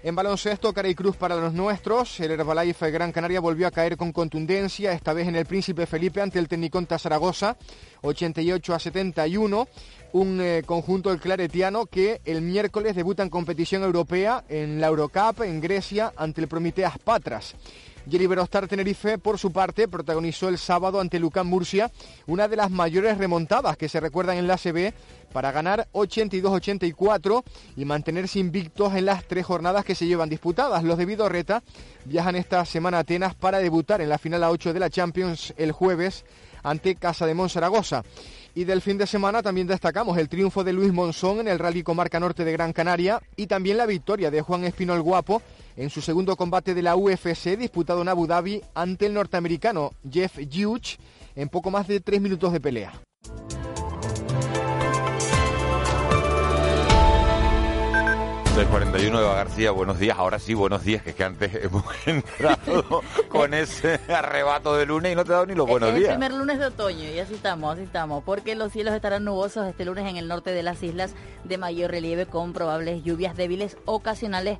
En 0.00 0.14
baloncesto, 0.14 0.72
cara 0.72 0.88
y 0.88 0.94
cruz 0.94 1.16
para 1.16 1.34
los 1.34 1.52
nuestros. 1.52 2.20
El 2.20 2.30
Herbalife 2.30 2.88
Gran 2.92 3.10
Canaria 3.10 3.40
volvió 3.40 3.66
a 3.66 3.72
caer 3.72 3.96
con 3.96 4.12
contundencia, 4.12 4.92
esta 4.92 5.12
vez 5.12 5.26
en 5.26 5.34
el 5.34 5.44
Príncipe 5.44 5.86
Felipe 5.86 6.20
ante 6.20 6.38
el 6.38 6.46
Tecniconta 6.46 7.00
Zaragoza, 7.00 7.56
88 8.02 8.74
a 8.74 8.78
71. 8.78 9.68
Un 10.12 10.40
eh, 10.40 10.62
conjunto 10.64 11.10
el 11.10 11.18
claretiano 11.18 11.86
que 11.86 12.20
el 12.24 12.42
miércoles 12.42 12.94
debuta 12.94 13.24
en 13.24 13.28
competición 13.28 13.82
europea 13.82 14.44
en 14.48 14.80
la 14.80 14.86
Eurocup 14.86 15.42
en 15.42 15.60
Grecia 15.60 16.12
ante 16.16 16.42
el 16.42 16.48
Prometeas 16.48 16.96
Patras. 16.98 17.56
Y 18.10 18.16
el 18.16 18.68
Tenerife, 18.68 19.18
por 19.18 19.38
su 19.38 19.52
parte, 19.52 19.86
protagonizó 19.86 20.48
el 20.48 20.56
sábado 20.56 20.98
ante 20.98 21.18
Lucán 21.18 21.46
Murcia 21.46 21.90
una 22.26 22.48
de 22.48 22.56
las 22.56 22.70
mayores 22.70 23.18
remontadas 23.18 23.76
que 23.76 23.88
se 23.90 24.00
recuerdan 24.00 24.38
en 24.38 24.46
la 24.46 24.56
CB 24.56 24.94
para 25.30 25.52
ganar 25.52 25.88
82-84 25.92 27.42
y 27.76 27.84
mantenerse 27.84 28.38
invictos 28.38 28.94
en 28.94 29.04
las 29.04 29.24
tres 29.24 29.44
jornadas 29.44 29.84
que 29.84 29.94
se 29.94 30.06
llevan 30.06 30.30
disputadas. 30.30 30.84
Los 30.84 30.96
de 30.96 31.04
Vidorreta 31.04 31.62
viajan 32.06 32.36
esta 32.36 32.64
semana 32.64 32.96
a 32.96 33.00
Atenas 33.00 33.34
para 33.34 33.58
debutar 33.58 34.00
en 34.00 34.08
la 34.08 34.16
final 34.16 34.42
a 34.42 34.50
8 34.50 34.72
de 34.72 34.80
la 34.80 34.88
Champions 34.88 35.52
el 35.58 35.72
jueves 35.72 36.24
ante 36.62 36.96
Casa 36.96 37.26
de 37.26 37.34
Monzaragoza. 37.34 38.04
Y 38.54 38.64
del 38.64 38.80
fin 38.80 38.96
de 38.96 39.06
semana 39.06 39.42
también 39.42 39.66
destacamos 39.66 40.16
el 40.16 40.30
triunfo 40.30 40.64
de 40.64 40.72
Luis 40.72 40.92
Monzón 40.92 41.40
en 41.40 41.48
el 41.48 41.58
Rally 41.58 41.82
Comarca 41.82 42.18
Norte 42.18 42.44
de 42.44 42.52
Gran 42.52 42.72
Canaria 42.72 43.20
y 43.36 43.46
también 43.46 43.76
la 43.76 43.86
victoria 43.86 44.30
de 44.30 44.40
Juan 44.40 44.64
Espinol 44.64 45.02
Guapo 45.02 45.42
en 45.78 45.90
su 45.90 46.02
segundo 46.02 46.36
combate 46.36 46.74
de 46.74 46.82
la 46.82 46.96
UFC 46.96 47.56
disputado 47.56 48.02
en 48.02 48.08
Abu 48.08 48.26
Dhabi 48.26 48.62
ante 48.74 49.06
el 49.06 49.14
norteamericano 49.14 49.92
Jeff 50.10 50.36
Hughes 50.36 50.98
en 51.36 51.48
poco 51.48 51.70
más 51.70 51.86
de 51.86 52.00
tres 52.00 52.20
minutos 52.20 52.52
de 52.52 52.60
pelea. 52.60 53.00
641 58.58 59.20
de 59.20 59.24
García, 59.24 59.70
buenos 59.70 60.00
días. 60.00 60.18
Ahora 60.18 60.40
sí, 60.40 60.52
buenos 60.52 60.82
días, 60.82 61.00
que 61.04 61.10
es 61.10 61.16
que 61.16 61.22
antes 61.22 61.54
hemos 61.62 61.84
entrado 62.06 63.04
con 63.28 63.54
ese 63.54 64.00
arrebato 64.08 64.74
de 64.74 64.84
lunes 64.84 65.12
y 65.12 65.14
no 65.14 65.22
te 65.22 65.30
he 65.30 65.32
dado 65.34 65.46
ni 65.46 65.54
los 65.54 65.68
buenos 65.68 65.90
días. 65.90 66.08
Es 66.08 66.08
el 66.08 66.18
primer 66.18 66.32
lunes 66.32 66.58
de 66.58 66.66
otoño 66.66 67.04
y 67.04 67.20
así 67.20 67.34
estamos, 67.34 67.74
así 67.74 67.84
estamos, 67.84 68.24
porque 68.24 68.56
los 68.56 68.72
cielos 68.72 68.94
estarán 68.94 69.22
nubosos 69.22 69.64
este 69.68 69.84
lunes 69.84 70.06
en 70.06 70.16
el 70.16 70.26
norte 70.26 70.50
de 70.50 70.64
las 70.64 70.82
islas 70.82 71.14
de 71.44 71.56
mayor 71.56 71.92
relieve 71.92 72.26
con 72.26 72.52
probables 72.52 73.04
lluvias 73.04 73.36
débiles 73.36 73.76
ocasionales 73.84 74.58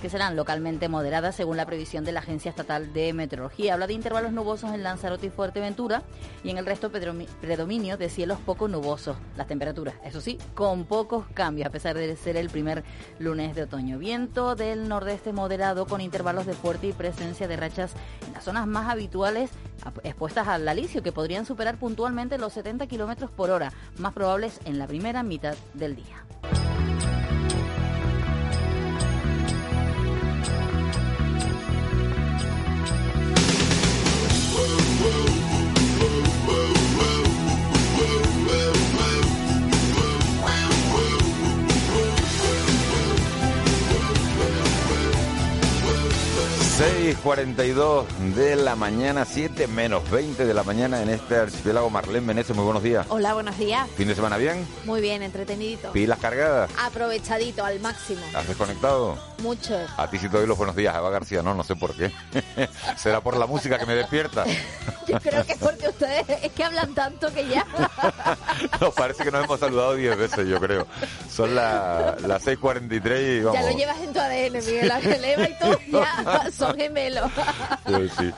que 0.00 0.10
serán 0.10 0.36
localmente 0.36 0.88
moderadas 0.88 1.34
según 1.34 1.56
la 1.56 1.66
previsión 1.66 2.04
de 2.04 2.12
la 2.12 2.20
Agencia 2.20 2.50
Estatal 2.50 2.92
de 2.92 3.12
Meteorología. 3.12 3.74
Habla 3.74 3.86
de 3.86 3.94
intervalos 3.94 4.32
nubosos 4.32 4.72
en 4.72 4.82
Lanzarote 4.82 5.26
y 5.26 5.30
Fuerteventura 5.30 6.02
y 6.44 6.50
en 6.50 6.58
el 6.58 6.66
resto 6.66 6.90
predominio 6.90 7.96
de 7.96 8.08
cielos 8.08 8.38
poco 8.44 8.68
nubosos. 8.68 9.16
Las 9.36 9.46
temperaturas, 9.46 9.94
eso 10.04 10.20
sí, 10.20 10.38
con 10.54 10.84
pocos 10.84 11.26
cambios 11.34 11.66
a 11.66 11.70
pesar 11.70 11.96
de 11.96 12.16
ser 12.16 12.36
el 12.36 12.50
primer 12.50 12.84
lunes 13.18 13.54
de 13.56 13.62
otoño. 13.62 13.98
Viento 13.98 14.54
del 14.54 14.88
nordeste 14.88 15.32
moderado 15.32 15.86
con 15.86 16.00
intervalos 16.00 16.46
de 16.46 16.54
fuerte 16.54 16.88
y 16.88 16.92
presencia 16.92 17.48
de 17.48 17.56
rachas 17.56 17.92
en 18.26 18.34
las 18.34 18.44
zonas 18.44 18.66
más 18.66 18.88
habituales 18.88 19.50
expuestas 20.04 20.48
al 20.48 20.68
alicio 20.68 21.02
que 21.02 21.12
podrían 21.12 21.46
superar 21.46 21.78
puntualmente 21.78 22.38
los 22.38 22.52
70 22.52 22.86
kilómetros 22.86 23.30
por 23.30 23.50
hora, 23.50 23.72
más 23.98 24.12
probables 24.12 24.60
en 24.64 24.78
la 24.78 24.86
primera 24.86 25.22
mitad 25.22 25.56
del 25.74 25.96
día. 25.96 26.27
6.42 46.78 48.06
de 48.36 48.54
la 48.54 48.76
mañana, 48.76 49.24
7 49.24 49.66
menos 49.66 50.08
20 50.12 50.46
de 50.46 50.54
la 50.54 50.62
mañana 50.62 51.02
en 51.02 51.08
este 51.08 51.34
archipiélago 51.34 51.90
Marlene 51.90 52.24
Meneses. 52.24 52.54
Muy 52.54 52.64
buenos 52.64 52.84
días. 52.84 53.04
Hola, 53.08 53.34
buenos 53.34 53.58
días. 53.58 53.88
¿Fin 53.96 54.06
de 54.06 54.14
semana 54.14 54.36
bien? 54.36 54.64
Muy 54.84 55.00
bien, 55.00 55.24
entretenidito. 55.24 55.90
¿Pilas 55.90 56.20
cargadas? 56.20 56.70
Aprovechadito, 56.78 57.64
al 57.64 57.80
máximo. 57.80 58.20
¿Has 58.32 58.46
desconectado? 58.46 59.18
Mucho. 59.42 59.76
A 59.96 60.08
ti 60.08 60.18
sí 60.18 60.28
te 60.28 60.36
doy 60.36 60.46
los 60.46 60.56
buenos 60.56 60.76
días, 60.76 60.94
Eva 60.94 61.10
García. 61.10 61.42
No, 61.42 61.52
no 61.52 61.64
sé 61.64 61.74
por 61.74 61.96
qué. 61.96 62.12
¿Será 62.96 63.20
por 63.22 63.36
la 63.36 63.46
música 63.46 63.76
que 63.76 63.86
me 63.86 63.96
despierta? 63.96 64.44
Yo 65.08 65.18
creo 65.18 65.44
que 65.44 65.54
es 65.54 65.58
porque 65.58 65.88
ustedes 65.88 66.26
es 66.44 66.52
que 66.52 66.62
hablan 66.62 66.94
tanto 66.94 67.32
que 67.32 67.48
ya... 67.48 67.66
nos 68.80 68.94
parece 68.94 69.24
que 69.24 69.32
nos 69.32 69.44
hemos 69.44 69.58
saludado 69.58 69.94
10 69.94 70.18
veces, 70.18 70.46
yo 70.46 70.60
creo. 70.60 70.86
Son 71.30 71.54
las 71.54 72.18
6.43 72.20 73.38
y 73.38 73.40
vamos... 73.40 73.58
Ya 73.58 73.70
lo 73.70 73.76
llevas 73.76 73.98
en 74.00 74.12
tu 74.12 74.20
ADN, 74.20 74.52
Miguel 74.52 74.90
Ángel 74.90 75.24
Eva 75.24 75.48
y 75.48 75.58
todo, 75.58 75.78
ya 75.90 76.50
son 76.52 76.67
gemelos. 76.76 77.30
sí. 78.18 78.32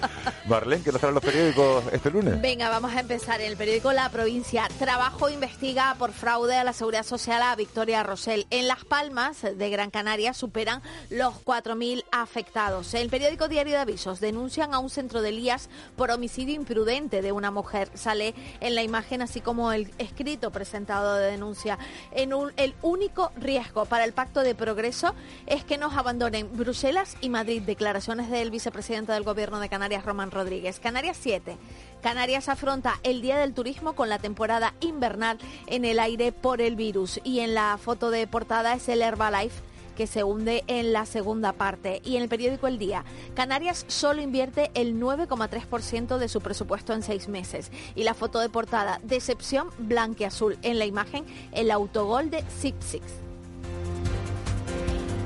Marlene, 0.47 0.83
¿qué 0.83 0.93
nos 0.93 1.01
traen 1.01 1.15
los 1.15 1.25
periódicos 1.25 1.85
este 1.93 2.11
lunes? 2.11 2.41
Venga, 2.41 2.69
vamos 2.69 2.93
a 2.95 3.01
empezar. 3.01 3.41
En 3.41 3.49
el 3.49 3.57
periódico 3.57 3.93
La 3.93 4.09
Provincia, 4.09 4.69
Trabajo 4.79 5.29
investiga 5.29 5.95
por 5.99 6.13
fraude 6.13 6.57
a 6.57 6.65
la 6.65 6.73
Seguridad 6.73 7.05
Social 7.05 7.43
a 7.43 7.55
Victoria 7.57 8.03
Rosell. 8.03 8.47
En 8.51 8.67
Las 8.67 8.85
Palmas 8.85 9.43
de 9.43 9.71
Gran 9.71 9.91
Canaria 9.91 10.35
superan 10.35 10.83
los 11.09 11.35
4.000 11.45 12.05
afectados. 12.11 12.93
En 12.95 13.03
el 13.03 13.11
periódico 13.11 13.49
Diario 13.49 13.75
de 13.75 13.81
Avisos 13.81 14.21
denuncian 14.21 14.75
a 14.75 14.79
un 14.79 14.91
centro 14.91 15.23
de 15.23 15.31
Elías 15.31 15.69
por 15.97 16.11
homicidio 16.11 16.55
imprudente 16.55 17.23
de 17.23 17.33
una 17.33 17.51
mujer. 17.51 17.91
Sale 17.95 18.35
en 18.61 18.75
la 18.75 18.83
imagen 18.83 19.23
así 19.23 19.41
como 19.41 19.73
el 19.73 19.93
escrito 19.99 20.51
presentado 20.51 21.15
de 21.15 21.31
denuncia. 21.31 21.79
En 22.11 22.33
el 22.57 22.75
único 22.83 23.33
riesgo 23.37 23.85
para 23.85 24.05
el 24.05 24.13
pacto 24.13 24.41
de 24.41 24.55
progreso 24.55 25.15
es 25.47 25.65
que 25.65 25.79
nos 25.79 25.95
abandonen 25.97 26.49
Bruselas 26.57 27.17
y 27.21 27.29
Madrid. 27.29 27.63
Declaraciones 27.63 28.20
del 28.29 28.51
vicepresidente 28.51 29.13
del 29.13 29.23
gobierno 29.23 29.61
de 29.61 29.69
Canarias, 29.69 30.05
Román 30.05 30.31
Rodríguez. 30.31 30.81
Canarias 30.81 31.17
7. 31.21 31.57
Canarias 32.03 32.49
afronta 32.49 32.99
el 33.03 33.23
Día 33.23 33.39
del 33.39 33.55
Turismo 33.55 33.95
con 33.95 34.09
la 34.09 34.19
temporada 34.19 34.75
invernal 34.81 35.39
en 35.67 35.85
el 35.85 35.99
aire 35.99 36.33
por 36.33 36.61
el 36.61 36.77
virus. 36.77 37.21
Y 37.25 37.41
en 37.41 37.55
la 37.55 37.79
foto 37.79 38.11
de 38.11 38.27
portada 38.27 38.75
es 38.75 38.89
el 38.89 39.01
Herbalife 39.01 39.63
que 39.97 40.07
se 40.07 40.25
hunde 40.25 40.65
en 40.67 40.93
la 40.93 41.07
segunda 41.07 41.53
parte. 41.53 42.01
Y 42.05 42.17
en 42.17 42.23
el 42.23 42.29
periódico 42.29 42.67
El 42.67 42.79
Día, 42.79 43.05
Canarias 43.35 43.85
solo 43.89 44.23
invierte 44.23 44.71
el 44.75 44.99
9,3% 44.99 46.19
de 46.19 46.29
su 46.29 46.41
presupuesto 46.41 46.93
en 46.93 47.03
seis 47.03 47.29
meses. 47.29 47.71
Y 47.95 48.05
la 48.05 48.15
foto 48.15 48.41
de 48.41 48.49
portada, 48.49 49.01
decepción 49.03 49.69
blanqueazul. 49.79 50.59
En 50.63 50.79
la 50.79 50.87
imagen, 50.87 51.25
el 51.53 51.71
autogol 51.71 52.31
de 52.31 52.45
Six 52.61 52.77
Six. 52.85 53.30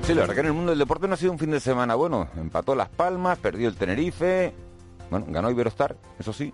Sí, 0.07 0.13
la 0.13 0.21
verdad 0.23 0.35
que 0.35 0.41
en 0.41 0.47
el 0.47 0.53
mundo 0.53 0.71
del 0.71 0.79
deporte 0.79 1.09
no 1.09 1.15
ha 1.15 1.17
sido 1.17 1.33
un 1.33 1.39
fin 1.39 1.51
de 1.51 1.61
semana 1.61 1.95
bueno. 1.95 2.29
Empató 2.37 2.75
Las 2.75 2.91
Palmas, 2.91 3.39
perdió 3.39 3.69
el 3.69 3.75
Tenerife, 3.77 4.53
bueno, 5.11 5.25
ganó 5.31 5.51
Iberostar, 5.51 5.97
eso 6.19 6.33
sí, 6.33 6.53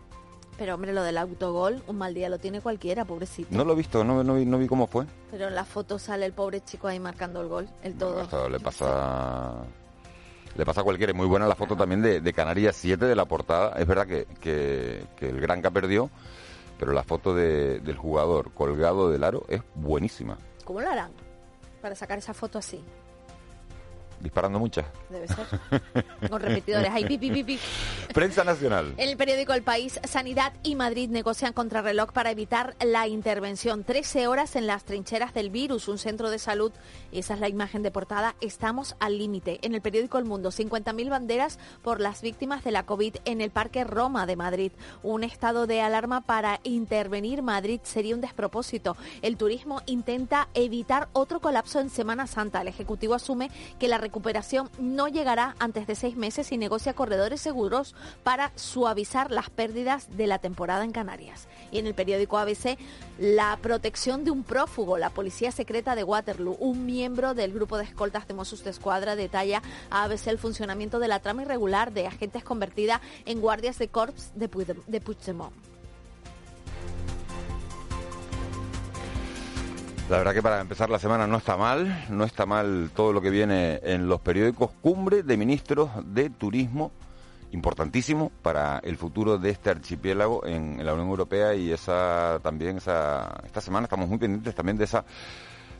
Pero 0.56 0.74
hombre, 0.76 0.92
lo 0.92 1.02
del 1.02 1.18
autogol, 1.18 1.82
un 1.88 1.98
mal 1.98 2.14
día 2.14 2.28
lo 2.28 2.38
tiene 2.38 2.60
cualquiera, 2.60 3.04
pobrecito. 3.04 3.48
No 3.56 3.64
lo 3.64 3.72
he 3.72 3.76
visto, 3.76 4.04
no, 4.04 4.22
no, 4.22 4.34
vi, 4.34 4.44
no 4.46 4.56
vi 4.58 4.68
cómo 4.68 4.86
fue. 4.86 5.04
Pero 5.32 5.48
en 5.48 5.54
la 5.56 5.64
foto 5.64 5.98
sale 5.98 6.26
el 6.26 6.32
pobre 6.32 6.60
chico 6.62 6.86
ahí 6.86 7.00
marcando 7.00 7.40
el 7.40 7.48
gol, 7.48 7.68
el 7.82 7.94
todo. 7.96 8.22
Esto 8.22 8.48
le 8.48 8.60
pasa... 8.60 9.54
Le 10.56 10.66
pasa 10.66 10.80
a 10.80 10.84
cualquiera. 10.84 11.12
Y 11.12 11.14
Muy 11.14 11.26
buena 11.28 11.46
la 11.46 11.54
foto 11.54 11.76
también 11.76 12.02
de, 12.02 12.20
de 12.20 12.32
Canarias 12.32 12.74
7 12.76 13.04
de 13.06 13.14
la 13.14 13.24
portada. 13.24 13.76
Es 13.78 13.86
verdad 13.86 14.04
que, 14.06 14.26
que, 14.40 15.04
que 15.16 15.28
el 15.30 15.40
Granca 15.40 15.70
perdió, 15.70 16.10
pero 16.76 16.92
la 16.92 17.04
foto 17.04 17.34
de- 17.34 17.78
del 17.80 17.96
jugador 17.96 18.50
colgado 18.52 19.10
del 19.10 19.22
aro 19.22 19.44
es 19.48 19.62
buenísima. 19.76 20.36
¿Cómo 20.64 20.80
lo 20.80 20.90
harán 20.90 21.12
para 21.80 21.94
sacar 21.94 22.18
esa 22.18 22.34
foto 22.34 22.58
así? 22.58 22.82
Disparando 24.20 24.58
muchas. 24.58 24.84
Debe 25.08 25.26
ser. 25.26 25.46
Con 26.28 26.40
repetidores. 26.42 26.90
Ahí, 26.90 27.04
pi, 27.04 27.18
pi. 27.18 27.58
Prensa 28.12 28.42
Nacional. 28.42 28.94
En 28.96 29.08
el 29.08 29.16
periódico 29.16 29.52
El 29.52 29.62
País, 29.62 30.00
Sanidad 30.04 30.52
y 30.64 30.74
Madrid 30.74 31.10
negocian 31.10 31.52
contrarreloj 31.52 32.12
para 32.12 32.30
evitar 32.30 32.74
la 32.84 33.06
intervención. 33.06 33.84
13 33.84 34.26
horas 34.26 34.56
en 34.56 34.66
las 34.66 34.84
trincheras 34.84 35.32
del 35.32 35.50
virus, 35.50 35.86
un 35.86 35.98
centro 35.98 36.30
de 36.30 36.40
salud. 36.40 36.72
Esa 37.12 37.34
es 37.34 37.40
la 37.40 37.48
imagen 37.48 37.82
de 37.82 37.90
portada. 37.90 38.34
Estamos 38.40 38.96
al 38.98 39.18
límite. 39.18 39.60
En 39.62 39.74
el 39.74 39.80
periódico 39.80 40.18
El 40.18 40.24
Mundo, 40.24 40.50
50.000 40.50 41.08
banderas 41.08 41.58
por 41.82 42.00
las 42.00 42.20
víctimas 42.20 42.64
de 42.64 42.72
la 42.72 42.84
COVID 42.84 43.16
en 43.24 43.40
el 43.40 43.50
Parque 43.50 43.84
Roma 43.84 44.26
de 44.26 44.36
Madrid. 44.36 44.72
Un 45.02 45.22
estado 45.22 45.66
de 45.66 45.80
alarma 45.80 46.22
para 46.22 46.60
intervenir 46.64 47.42
Madrid 47.42 47.80
sería 47.84 48.14
un 48.14 48.20
despropósito. 48.20 48.96
El 49.22 49.36
turismo 49.36 49.82
intenta 49.86 50.48
evitar 50.54 51.08
otro 51.12 51.40
colapso 51.40 51.78
en 51.80 51.90
Semana 51.90 52.26
Santa. 52.26 52.62
El 52.62 52.68
Ejecutivo 52.68 53.14
asume 53.14 53.50
que 53.78 53.88
la 53.88 53.98
recuperación 53.98 54.68
no 54.78 55.06
llegará 55.06 55.54
antes 55.58 55.86
de 55.86 55.94
seis 55.94 56.16
meses 56.16 56.50
y 56.50 56.58
negocia 56.58 56.92
corredores 56.92 57.40
seguros 57.40 57.94
para 58.22 58.52
suavizar 58.56 59.30
las 59.30 59.50
pérdidas 59.50 60.16
de 60.16 60.26
la 60.26 60.38
temporada 60.38 60.84
en 60.84 60.92
Canarias. 60.92 61.48
Y 61.72 61.78
en 61.78 61.86
el 61.86 61.94
periódico 61.94 62.38
ABC, 62.38 62.78
la 63.18 63.58
protección 63.62 64.24
de 64.24 64.30
un 64.30 64.42
prófugo, 64.42 64.98
la 64.98 65.10
policía 65.10 65.52
secreta 65.52 65.94
de 65.94 66.04
Waterloo, 66.04 66.56
un 66.58 66.86
miembro 66.86 67.34
del 67.34 67.52
grupo 67.52 67.78
de 67.78 67.84
escoltas 67.84 68.26
de 68.26 68.34
Mossos 68.34 68.64
de 68.64 68.70
Escuadra, 68.70 69.16
detalla 69.16 69.62
a 69.90 70.04
ABC 70.04 70.26
el 70.28 70.38
funcionamiento 70.38 70.98
de 70.98 71.08
la 71.08 71.20
trama 71.20 71.42
irregular 71.42 71.92
de 71.92 72.06
agentes 72.06 72.42
convertida 72.44 73.00
en 73.24 73.40
guardias 73.40 73.78
de 73.78 73.88
corps 73.88 74.32
de, 74.34 74.50
Puigdem- 74.50 74.84
de 74.86 75.00
Puigdemont. 75.00 75.52
La 80.08 80.18
verdad 80.18 80.34
que 80.34 80.42
para 80.42 80.60
empezar 80.60 80.90
la 80.90 80.98
semana 80.98 81.28
no 81.28 81.36
está 81.36 81.56
mal, 81.56 82.04
no 82.10 82.24
está 82.24 82.44
mal 82.44 82.90
todo 82.96 83.12
lo 83.12 83.20
que 83.20 83.30
viene 83.30 83.78
en 83.84 84.08
los 84.08 84.20
periódicos. 84.20 84.72
Cumbre 84.82 85.22
de 85.22 85.36
ministros 85.36 85.88
de 86.04 86.30
turismo, 86.30 86.90
importantísimo 87.52 88.30
para 88.42 88.78
el 88.78 88.96
futuro 88.96 89.38
de 89.38 89.50
este 89.50 89.70
archipiélago 89.70 90.46
en, 90.46 90.84
la 90.84 90.92
Unión 90.92 91.08
Europea 91.08 91.54
y 91.54 91.72
esa 91.72 92.38
también 92.42 92.78
esa 92.78 93.40
esta 93.44 93.60
semana 93.60 93.84
estamos 93.84 94.08
muy 94.08 94.18
pendientes 94.18 94.54
también 94.54 94.76
de 94.76 94.84
esa 94.84 95.04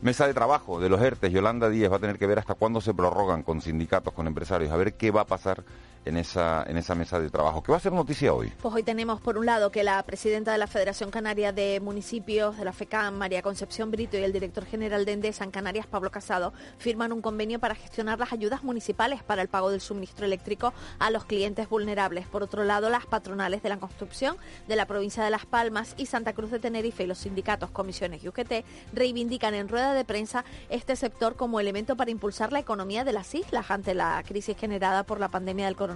mesa 0.02 0.26
de 0.26 0.34
trabajo 0.34 0.80
de 0.80 0.88
los 0.88 1.00
ERTES. 1.00 1.32
Yolanda 1.32 1.68
Díez 1.68 1.90
va 1.90 1.96
a 1.96 2.00
tener 2.00 2.18
que 2.18 2.26
ver 2.26 2.38
hasta 2.38 2.54
cuándo 2.54 2.80
se 2.80 2.94
prorrogan 2.94 3.42
con 3.42 3.60
sindicatos, 3.60 4.12
con 4.14 4.26
empresarios, 4.26 4.72
a 4.72 4.76
ver 4.76 4.94
qué 4.94 5.10
va 5.10 5.22
a 5.22 5.26
pasar 5.26 5.62
en 6.04 6.16
esa 6.16 6.64
en 6.66 6.76
esa 6.76 6.94
mesa 6.94 7.20
de 7.20 7.30
trabajo. 7.30 7.62
¿Qué 7.62 7.72
va 7.72 7.78
a 7.78 7.80
ser 7.80 7.92
noticia 7.92 8.32
hoy? 8.32 8.52
Pues 8.60 8.74
hoy 8.74 8.82
tenemos 8.82 9.20
por 9.20 9.36
un 9.36 9.46
lado 9.46 9.70
que 9.70 9.84
la 9.84 10.02
presidenta 10.02 10.52
de 10.52 10.58
la 10.58 10.66
Federación 10.66 11.10
Canaria 11.10 11.52
de 11.52 11.80
Municipios 11.80 12.56
de 12.56 12.64
la 12.64 12.72
FECAM, 12.72 13.14
María 13.14 13.42
Concepción 13.42 13.90
Brito, 13.90 14.16
y 14.16 14.22
el 14.22 14.32
director 14.32 14.64
general 14.64 15.04
de 15.04 15.12
Endesa 15.12 15.44
en 15.44 15.50
Canarias, 15.50 15.86
Pablo 15.86 16.10
Casado, 16.10 16.52
firman 16.78 17.12
un 17.12 17.20
convenio 17.20 17.58
para 17.58 17.74
gestionar 17.74 18.18
las 18.18 18.32
ayudas 18.32 18.62
municipales 18.62 19.22
para 19.22 19.42
el 19.42 19.48
pago 19.48 19.70
del 19.70 19.80
suministro 19.80 20.24
eléctrico 20.24 20.72
a 20.98 21.10
los 21.10 21.24
clientes 21.24 21.68
vulnerables. 21.68 22.26
Por 22.26 22.42
otro 22.42 22.64
lado, 22.64 22.88
las 22.88 23.06
patronales 23.06 23.62
de 23.62 23.68
la 23.68 23.78
construcción 23.78 24.36
de 24.68 24.76
la 24.76 24.86
provincia 24.86 25.22
de 25.22 25.30
Las 25.30 25.46
Palmas 25.46 25.94
y 25.96 26.06
Santa 26.06 26.32
Cruz 26.32 26.50
de 26.50 26.58
Tenerife 26.58 27.04
y 27.04 27.06
los 27.06 27.18
sindicatos, 27.18 27.70
comisiones 27.70 28.24
y 28.24 28.28
UGT 28.28 28.64
reivindican 28.92 29.54
en 29.54 29.68
rueda 29.68 29.92
de 29.92 30.04
prensa 30.04 30.44
este 30.68 30.96
sector 30.96 31.36
como 31.36 31.60
elemento 31.60 31.96
para 31.96 32.10
impulsar 32.10 32.52
la 32.52 32.58
economía 32.58 33.04
de 33.04 33.12
las 33.12 33.34
islas 33.34 33.70
ante 33.70 33.94
la 33.94 34.22
crisis 34.26 34.56
generada 34.56 35.04
por 35.04 35.20
la 35.20 35.28
pandemia 35.28 35.66
del 35.66 35.76
coronavirus. 35.76 35.89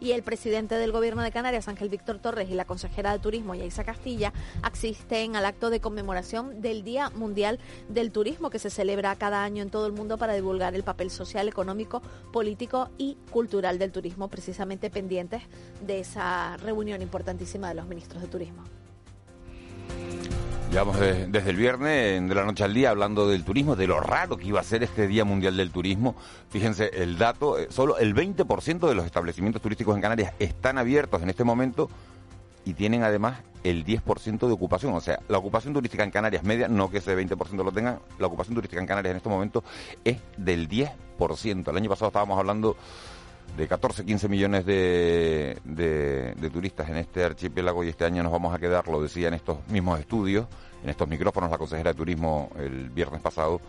Y 0.00 0.12
el 0.12 0.22
presidente 0.22 0.76
del 0.76 0.92
Gobierno 0.92 1.22
de 1.22 1.30
Canarias, 1.30 1.68
Ángel 1.68 1.88
Víctor 1.88 2.18
Torres, 2.18 2.50
y 2.50 2.54
la 2.54 2.64
consejera 2.64 3.12
de 3.12 3.18
Turismo, 3.18 3.54
Yaisa 3.54 3.84
Castilla, 3.84 4.32
asisten 4.62 5.36
al 5.36 5.46
acto 5.46 5.70
de 5.70 5.80
conmemoración 5.80 6.60
del 6.60 6.84
Día 6.84 7.10
Mundial 7.10 7.58
del 7.88 8.12
Turismo 8.12 8.50
que 8.50 8.58
se 8.58 8.70
celebra 8.70 9.16
cada 9.16 9.44
año 9.44 9.62
en 9.62 9.70
todo 9.70 9.86
el 9.86 9.92
mundo 9.92 10.18
para 10.18 10.34
divulgar 10.34 10.74
el 10.74 10.82
papel 10.82 11.10
social, 11.10 11.48
económico, 11.48 12.02
político 12.32 12.88
y 12.98 13.16
cultural 13.30 13.78
del 13.78 13.92
turismo, 13.92 14.28
precisamente 14.28 14.90
pendientes 14.90 15.42
de 15.86 16.00
esa 16.00 16.56
reunión 16.58 17.02
importantísima 17.02 17.68
de 17.68 17.74
los 17.74 17.86
ministros 17.86 18.22
de 18.22 18.28
Turismo. 18.28 18.79
Llevamos 20.70 21.00
de- 21.00 21.26
desde 21.26 21.50
el 21.50 21.56
viernes, 21.56 22.28
de 22.28 22.34
la 22.34 22.44
noche 22.44 22.62
al 22.62 22.72
día, 22.72 22.90
hablando 22.90 23.28
del 23.28 23.42
turismo, 23.44 23.74
de 23.74 23.88
lo 23.88 23.98
raro 23.98 24.36
que 24.36 24.46
iba 24.46 24.60
a 24.60 24.64
ser 24.64 24.84
este 24.84 25.08
Día 25.08 25.24
Mundial 25.24 25.56
del 25.56 25.72
Turismo. 25.72 26.14
Fíjense 26.50 26.90
el 26.94 27.18
dato, 27.18 27.58
eh, 27.58 27.66
solo 27.70 27.98
el 27.98 28.14
20% 28.14 28.88
de 28.88 28.94
los 28.94 29.04
establecimientos 29.04 29.60
turísticos 29.60 29.96
en 29.96 30.00
Canarias 30.02 30.32
están 30.38 30.78
abiertos 30.78 31.22
en 31.22 31.28
este 31.30 31.42
momento 31.42 31.90
y 32.64 32.74
tienen 32.74 33.02
además 33.02 33.40
el 33.64 33.84
10% 33.84 34.46
de 34.46 34.52
ocupación. 34.52 34.94
O 34.94 35.00
sea, 35.00 35.18
la 35.28 35.38
ocupación 35.38 35.74
turística 35.74 36.04
en 36.04 36.12
Canarias 36.12 36.44
media, 36.44 36.68
no 36.68 36.88
que 36.88 36.98
ese 36.98 37.16
20% 37.16 37.64
lo 37.64 37.72
tengan, 37.72 37.98
la 38.20 38.28
ocupación 38.28 38.54
turística 38.54 38.80
en 38.80 38.86
Canarias 38.86 39.10
en 39.10 39.16
este 39.16 39.28
momento 39.28 39.64
es 40.04 40.18
del 40.36 40.68
10%. 40.68 41.68
El 41.72 41.76
año 41.78 41.90
pasado 41.90 42.08
estábamos 42.10 42.38
hablando 42.38 42.76
de 43.56 43.68
14, 43.68 44.04
15 44.04 44.28
millones 44.28 44.64
de, 44.66 45.58
de- 45.64 46.50
turistas 46.50 46.88
en 46.88 46.96
este 46.96 47.24
archipiélago 47.24 47.84
y 47.84 47.88
este 47.88 48.04
año 48.04 48.22
nos 48.22 48.32
vamos 48.32 48.54
a 48.54 48.58
quedar, 48.58 48.88
lo 48.88 49.02
decía 49.02 49.28
en 49.28 49.34
estos 49.34 49.58
mismos 49.68 50.00
estudios, 50.00 50.46
en 50.82 50.90
estos 50.90 51.06
micrófonos 51.08 51.50
la 51.50 51.58
consejera 51.58 51.92
de 51.92 51.96
turismo 51.96 52.50
el 52.58 52.88
viernes 52.90 53.20
pasado, 53.20 53.60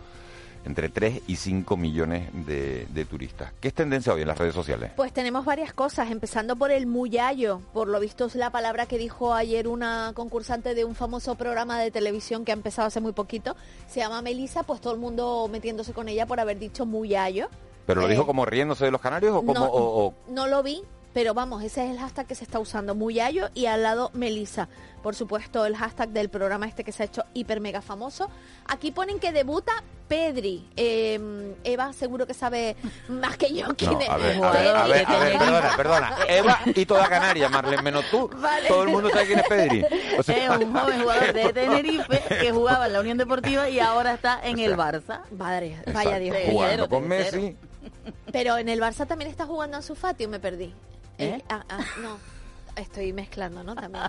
entre 0.64 0.88
3 0.88 1.22
y 1.26 1.36
5 1.36 1.76
millones 1.76 2.28
de, 2.46 2.86
de 2.86 3.04
turistas. 3.04 3.52
¿Qué 3.60 3.68
es 3.68 3.74
tendencia 3.74 4.12
hoy 4.14 4.22
en 4.22 4.28
las 4.28 4.38
redes 4.38 4.54
sociales? 4.54 4.92
Pues 4.96 5.12
tenemos 5.12 5.44
varias 5.44 5.72
cosas, 5.72 6.10
empezando 6.10 6.54
por 6.56 6.70
el 6.70 6.86
muyayo. 6.86 7.60
Por 7.72 7.88
lo 7.88 7.98
visto 7.98 8.26
es 8.26 8.36
la 8.36 8.50
palabra 8.50 8.86
que 8.86 8.96
dijo 8.96 9.34
ayer 9.34 9.66
una 9.66 10.12
concursante 10.14 10.74
de 10.76 10.84
un 10.84 10.94
famoso 10.94 11.34
programa 11.34 11.80
de 11.80 11.90
televisión 11.90 12.44
que 12.44 12.52
ha 12.52 12.54
empezado 12.54 12.86
hace 12.88 13.00
muy 13.00 13.12
poquito. 13.12 13.56
Se 13.88 14.00
llama 14.00 14.22
Melissa, 14.22 14.62
pues 14.62 14.80
todo 14.80 14.92
el 14.94 15.00
mundo 15.00 15.48
metiéndose 15.50 15.92
con 15.92 16.08
ella 16.08 16.26
por 16.26 16.38
haber 16.38 16.58
dicho 16.60 16.86
muyayo. 16.86 17.48
¿Pero 17.86 18.00
lo 18.00 18.06
Eh, 18.06 18.10
dijo 18.10 18.26
como 18.26 18.44
riéndose 18.46 18.84
de 18.84 18.90
los 18.90 19.00
canarios 19.00 19.32
o 19.34 19.40
como... 19.44 19.54
no, 19.54 19.64
o- 19.66 20.06
o- 20.06 20.14
no 20.28 20.46
lo 20.46 20.62
vi, 20.62 20.82
pero 21.12 21.34
vamos, 21.34 21.62
ese 21.62 21.84
es 21.84 21.90
el 21.90 21.98
hashtag 21.98 22.26
que 22.26 22.34
se 22.34 22.44
está 22.44 22.58
usando, 22.58 22.94
Muyayo 22.94 23.48
y 23.54 23.66
al 23.66 23.82
lado 23.82 24.10
Melissa. 24.14 24.68
Por 25.02 25.14
supuesto, 25.16 25.66
el 25.66 25.76
hashtag 25.76 26.10
del 26.10 26.28
programa 26.28 26.66
este 26.66 26.84
que 26.84 26.92
se 26.92 27.02
ha 27.02 27.06
hecho 27.06 27.24
hiper 27.34 27.60
mega 27.60 27.82
famoso. 27.82 28.30
Aquí 28.68 28.92
ponen 28.92 29.18
que 29.18 29.32
debuta 29.32 29.72
Pedri. 30.06 30.64
Eh, 30.76 31.54
Eva 31.64 31.92
seguro 31.92 32.24
que 32.26 32.34
sabe 32.34 32.76
más 33.08 33.36
que 33.36 33.52
yo 33.52 33.66
quién 33.76 33.92
No, 33.94 34.00
es. 34.00 34.08
a 34.08 34.16
ver, 34.16 34.36
a 34.44 34.50
ver, 34.52 34.76
a 34.76 34.86
ver, 34.86 35.06
a 35.08 35.18
ver, 35.18 35.38
perdona, 35.38 35.76
perdona. 35.76 36.16
Eva 36.28 36.60
y 36.66 36.86
toda 36.86 37.08
Canarias, 37.08 37.50
Marlene, 37.50 37.82
menos 37.82 38.04
tú. 38.12 38.30
Vale. 38.36 38.68
Todo 38.68 38.84
el 38.84 38.90
mundo 38.90 39.10
sabe 39.10 39.26
quién 39.26 39.38
es 39.40 39.48
Pedri. 39.48 39.84
O 40.18 40.22
sea, 40.22 40.36
Es 40.36 40.50
un 40.64 40.72
joven 40.72 41.00
jugador 41.02 41.32
de 41.32 41.52
Tenerife 41.52 42.22
que 42.40 42.52
jugaba 42.52 42.86
en 42.86 42.92
la 42.92 43.00
Unión 43.00 43.18
Deportiva 43.18 43.68
y 43.68 43.80
ahora 43.80 44.14
está 44.14 44.38
en 44.44 44.60
el 44.60 44.76
Barça. 44.76 45.22
Madre, 45.36 45.82
vaya 45.92 46.18
Dios. 46.20 46.36
Jugando 46.48 46.76
mío. 46.76 46.88
con 46.88 47.08
Messi. 47.08 47.56
Pero 48.32 48.56
en 48.58 48.68
el 48.68 48.80
Barça 48.80 49.06
también 49.06 49.30
está 49.30 49.46
jugando 49.46 49.76
Ansu 49.76 49.94
Fati, 49.94 50.26
me 50.26 50.40
perdí. 50.40 50.72
¿Eh? 51.18 51.36
Eh, 51.38 51.44
ah, 51.48 51.64
ah, 51.68 51.84
no, 52.00 52.18
estoy 52.76 53.12
mezclando, 53.12 53.62
¿no? 53.62 53.74
También. 53.74 54.04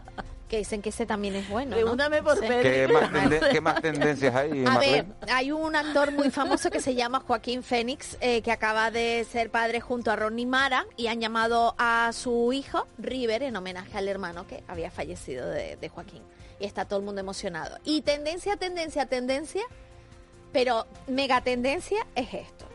Que 0.48 0.60
dicen 0.60 0.84
que 0.84 0.90
ese 0.90 1.08
también 1.08 1.36
es 1.36 1.50
bueno, 1.50 1.72
¿no? 1.72 1.76
Pregúntame 1.78 2.22
por 2.22 2.38
Sí. 2.38 2.46
¿Qué 2.48 2.88
más, 2.88 3.12
tenden- 3.12 3.52
qué 3.52 3.62
más 3.62 3.82
tendencias 3.82 4.36
hay, 4.36 4.64
A 4.66 4.78
ver, 4.78 5.06
hay 5.32 5.52
un 5.52 5.76
actor 5.76 6.12
muy 6.12 6.30
famoso 6.30 6.70
que 6.70 6.80
se 6.80 6.94
llama 6.94 7.22
Joaquín 7.22 7.64
Fénix, 7.64 8.18
eh, 8.22 8.44
que 8.44 8.52
acaba 8.52 8.92
de 8.92 9.26
ser 9.32 9.50
padre 9.50 9.82
junto 9.82 10.12
a 10.12 10.16
Ronnie 10.16 10.46
Mara 10.46 10.86
y 10.96 11.08
han 11.08 11.20
llamado 11.20 11.74
a 11.80 12.12
su 12.14 12.54
hijo 12.54 12.86
River 13.00 13.42
en 13.44 13.56
homenaje 13.56 13.98
al 13.98 14.08
hermano 14.08 14.46
que 14.46 14.64
había 14.68 14.92
fallecido 14.92 15.50
de, 15.50 15.76
de 15.76 15.90
Joaquín. 15.90 16.22
Y 16.60 16.66
está 16.66 16.86
todo 16.86 17.00
el 17.00 17.06
mundo 17.06 17.20
emocionado. 17.20 17.80
Y 17.84 18.02
tendencia, 18.04 18.56
tendencia, 18.56 19.08
tendencia, 19.08 19.64
pero 20.52 20.86
mega 21.08 21.42
tendencia 21.42 22.06
es 22.16 22.32
esto. 22.32 22.66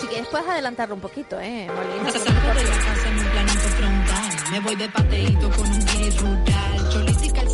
Si 0.00 0.06
quieres 0.06 0.28
puedes 0.28 0.48
adelantarlo 0.48 0.94
un 0.94 1.00
poquito, 1.00 1.38
¿eh, 1.40 1.68
Molina? 1.68 2.10
Me 4.50 4.60
voy 4.60 4.76
de 4.76 4.88
pateíto 4.88 5.50
con 5.50 5.68
un 5.68 5.86
guiri 5.86 6.10
rural. 6.18 6.69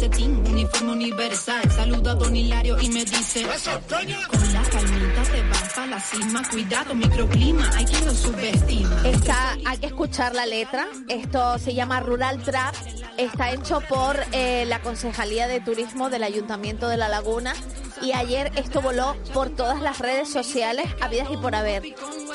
Calcetín, 0.06 0.46
uniforme 0.46 0.92
universal. 0.92 1.70
Saludo 1.70 2.10
a 2.10 2.14
Don 2.14 2.36
Hilario 2.36 2.80
y 2.80 2.88
me 2.90 3.04
dice: 3.04 3.42
Con 3.42 4.52
la 4.52 4.62
calmita 4.62 5.22
te 5.32 5.42
vas 5.42 5.72
para 5.74 5.86
la 5.86 6.00
cima. 6.00 6.42
Cuidado, 6.48 6.94
microclima, 6.94 7.70
hay 7.74 7.84
quien 7.84 8.04
lo 8.04 8.14
subestima. 8.14 9.02
Está, 9.04 9.56
hay 9.64 9.78
que 9.78 9.86
escuchar 9.86 10.34
la 10.34 10.46
letra. 10.46 10.86
Esto 11.08 11.58
se 11.58 11.74
llama 11.74 12.00
Rural 12.00 12.40
Trap. 12.42 12.74
Está 13.16 13.50
hecho 13.50 13.80
por 13.88 14.16
eh, 14.32 14.64
la 14.66 14.80
Concejalía 14.80 15.48
de 15.48 15.60
Turismo 15.60 16.08
del 16.08 16.22
Ayuntamiento 16.22 16.88
de 16.88 16.96
La 16.98 17.08
Laguna. 17.08 17.54
Y 18.00 18.12
ayer 18.12 18.52
esto 18.56 18.82
voló 18.82 19.16
por 19.32 19.50
todas 19.50 19.80
las 19.80 19.98
redes 19.98 20.28
sociales, 20.28 20.86
habidas 21.00 21.28
y 21.32 21.36
por 21.36 21.54
haber. 21.54 21.82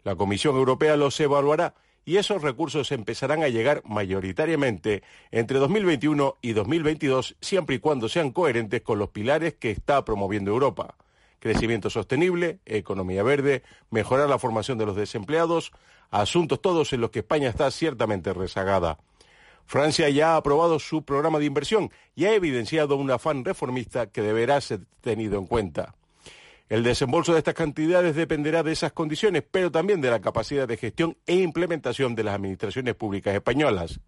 La 0.04 0.16
Comisión 0.16 0.54
Europea 0.54 0.98
los 0.98 1.18
evaluará 1.18 1.74
y 2.06 2.18
esos 2.18 2.40
recursos 2.40 2.92
empezarán 2.92 3.42
a 3.42 3.48
llegar 3.48 3.82
mayoritariamente 3.84 5.02
entre 5.32 5.58
2021 5.58 6.36
y 6.40 6.52
2022, 6.52 7.36
siempre 7.40 7.76
y 7.76 7.78
cuando 7.80 8.08
sean 8.08 8.30
coherentes 8.30 8.80
con 8.80 9.00
los 9.00 9.10
pilares 9.10 9.54
que 9.54 9.72
está 9.72 10.04
promoviendo 10.04 10.52
Europa. 10.52 10.94
Crecimiento 11.40 11.90
sostenible, 11.90 12.60
economía 12.64 13.24
verde, 13.24 13.64
mejorar 13.90 14.28
la 14.28 14.38
formación 14.38 14.78
de 14.78 14.86
los 14.86 14.94
desempleados, 14.94 15.72
asuntos 16.12 16.62
todos 16.62 16.92
en 16.92 17.00
los 17.00 17.10
que 17.10 17.18
España 17.18 17.48
está 17.48 17.70
ciertamente 17.72 18.32
rezagada. 18.32 18.98
Francia 19.66 20.08
ya 20.08 20.34
ha 20.34 20.36
aprobado 20.36 20.78
su 20.78 21.04
programa 21.04 21.40
de 21.40 21.46
inversión 21.46 21.90
y 22.14 22.26
ha 22.26 22.34
evidenciado 22.34 22.94
un 22.96 23.10
afán 23.10 23.44
reformista 23.44 24.06
que 24.06 24.22
deberá 24.22 24.60
ser 24.60 24.82
tenido 25.00 25.40
en 25.40 25.46
cuenta. 25.46 25.96
El 26.68 26.82
desembolso 26.82 27.32
de 27.32 27.38
estas 27.38 27.54
cantidades 27.54 28.16
dependerá 28.16 28.64
de 28.64 28.72
esas 28.72 28.92
condiciones, 28.92 29.44
pero 29.48 29.70
también 29.70 30.00
de 30.00 30.10
la 30.10 30.20
capacidad 30.20 30.66
de 30.66 30.76
gestión 30.76 31.16
e 31.24 31.36
implementación 31.36 32.16
de 32.16 32.24
las 32.24 32.34
administraciones 32.34 32.96
públicas 32.96 33.34
españolas. 33.34 34.00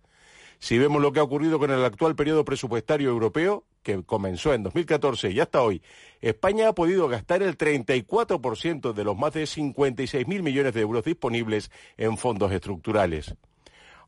Si 0.59 0.77
vemos 0.77 1.01
lo 1.01 1.13
que 1.13 1.21
ha 1.21 1.23
ocurrido 1.23 1.61
con 1.61 1.71
el 1.71 1.85
actual 1.85 2.17
periodo 2.17 2.45
presupuestario 2.45 3.11
europeo, 3.11 3.65
que 3.85 4.03
comenzó 4.03 4.55
en 4.55 4.65
2014 4.65 5.31
y 5.31 5.39
hasta 5.39 5.63
hoy, 5.63 5.83
España 6.21 6.67
ha 6.67 6.75
podido 6.75 7.07
gastar 7.07 7.45
el 7.45 7.57
34% 7.57 8.93
de 8.93 9.05
los 9.05 9.17
más 9.17 9.35
de 9.35 9.45
56.000 9.45 10.43
millones 10.43 10.75
de 10.75 10.81
euros 10.81 11.05
disponibles 11.05 11.71
en 11.97 12.19
fondos 12.19 12.51
estructurales. 12.51 13.37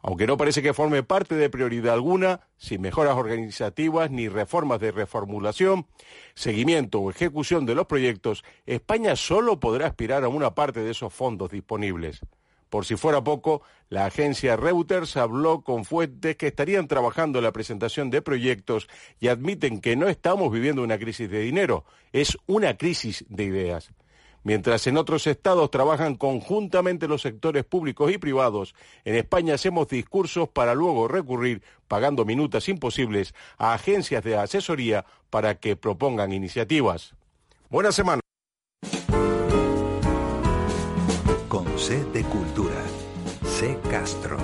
Aunque 0.02 0.26
no 0.26 0.36
parece 0.36 0.62
que 0.62 0.72
forme 0.72 1.02
parte 1.02 1.34
de 1.34 1.50
prioridad 1.50 1.94
alguna, 1.94 2.40
sin 2.56 2.80
mejoras 2.80 3.16
organizativas 3.16 4.10
ni 4.10 4.28
reformas 4.28 4.80
de 4.80 4.92
reformulación, 4.92 5.86
seguimiento 6.34 7.00
o 7.00 7.10
ejecución 7.10 7.66
de 7.66 7.74
los 7.74 7.86
proyectos, 7.86 8.42
España 8.64 9.14
solo 9.14 9.60
podrá 9.60 9.86
aspirar 9.86 10.24
a 10.24 10.28
una 10.28 10.54
parte 10.54 10.80
de 10.80 10.90
esos 10.90 11.12
fondos 11.12 11.50
disponibles. 11.50 12.20
Por 12.70 12.86
si 12.86 12.96
fuera 12.96 13.22
poco, 13.22 13.62
la 13.88 14.06
agencia 14.06 14.56
Reuters 14.56 15.16
habló 15.16 15.62
con 15.62 15.84
fuentes 15.84 16.36
que 16.36 16.46
estarían 16.46 16.86
trabajando 16.86 17.40
en 17.40 17.44
la 17.44 17.52
presentación 17.52 18.10
de 18.10 18.22
proyectos 18.22 18.88
y 19.18 19.26
admiten 19.26 19.80
que 19.80 19.96
no 19.96 20.08
estamos 20.08 20.52
viviendo 20.52 20.82
una 20.82 20.96
crisis 20.96 21.28
de 21.28 21.40
dinero, 21.40 21.84
es 22.12 22.38
una 22.46 22.76
crisis 22.76 23.24
de 23.28 23.44
ideas. 23.44 23.90
Mientras 24.42 24.86
en 24.86 24.96
otros 24.96 25.26
estados 25.26 25.70
trabajan 25.70 26.16
conjuntamente 26.16 27.08
los 27.08 27.22
sectores 27.22 27.64
públicos 27.64 28.10
y 28.10 28.18
privados, 28.18 28.74
en 29.04 29.16
España 29.16 29.54
hacemos 29.54 29.88
discursos 29.88 30.48
para 30.48 30.74
luego 30.74 31.08
recurrir, 31.08 31.62
pagando 31.88 32.24
minutas 32.24 32.68
imposibles, 32.68 33.34
a 33.58 33.74
agencias 33.74 34.24
de 34.24 34.36
asesoría 34.36 35.04
para 35.28 35.56
que 35.56 35.76
propongan 35.76 36.32
iniciativas. 36.32 37.14
Buena 37.68 37.92
semana. 37.92 38.20
Con 41.48 41.78
C 41.78 42.02
de 42.12 42.22
Cultura. 42.24 42.82
C 43.44 43.78
Castro. 43.90 44.38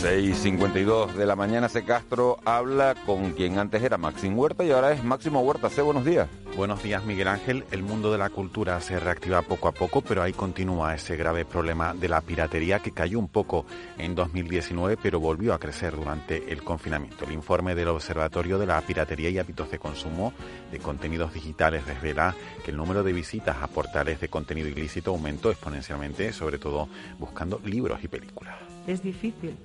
6.52 0.00 1.14
de 1.14 1.26
la 1.26 1.36
mañana, 1.36 1.68
C. 1.68 1.84
Castro 1.84 2.38
habla 2.44 2.94
con 3.06 3.32
quien 3.32 3.58
antes 3.58 3.82
era 3.82 3.98
Maxim 3.98 4.38
Huerta 4.38 4.62
y 4.62 4.70
ahora 4.70 4.92
es 4.92 5.02
Máximo 5.02 5.40
Huerta. 5.40 5.68
C. 5.68 5.82
Buenos 5.82 6.04
días. 6.04 6.28
Buenos 6.56 6.82
días, 6.82 7.04
Miguel 7.04 7.28
Ángel. 7.28 7.64
El 7.70 7.82
mundo 7.82 8.10
de 8.10 8.16
la 8.16 8.30
cultura 8.30 8.80
se 8.80 8.98
reactiva 8.98 9.42
poco 9.42 9.68
a 9.68 9.72
poco, 9.72 10.00
pero 10.00 10.22
ahí 10.22 10.32
continúa 10.32 10.94
ese 10.94 11.14
grave 11.14 11.44
problema 11.44 11.92
de 11.92 12.08
la 12.08 12.22
piratería 12.22 12.78
que 12.78 12.92
cayó 12.92 13.18
un 13.18 13.28
poco 13.28 13.66
en 13.98 14.14
2019, 14.14 14.96
pero 14.96 15.20
volvió 15.20 15.52
a 15.52 15.58
crecer 15.58 15.94
durante 15.94 16.50
el 16.50 16.62
confinamiento. 16.62 17.26
El 17.26 17.32
informe 17.32 17.74
del 17.74 17.88
Observatorio 17.88 18.58
de 18.58 18.64
la 18.64 18.80
Piratería 18.80 19.28
y 19.28 19.38
Hábitos 19.38 19.70
de 19.70 19.78
Consumo 19.78 20.32
de 20.72 20.78
Contenidos 20.78 21.34
Digitales 21.34 21.84
revela 21.84 22.34
que 22.64 22.70
el 22.70 22.78
número 22.78 23.02
de 23.02 23.12
visitas 23.12 23.58
a 23.60 23.66
portales 23.66 24.18
de 24.18 24.28
contenido 24.28 24.66
ilícito 24.66 25.10
aumentó 25.10 25.50
exponencialmente, 25.50 26.32
sobre 26.32 26.56
todo 26.56 26.88
buscando 27.18 27.60
libros 27.66 28.02
y 28.02 28.08
películas. 28.08 28.56
Es 28.86 29.02
difícil 29.02 29.58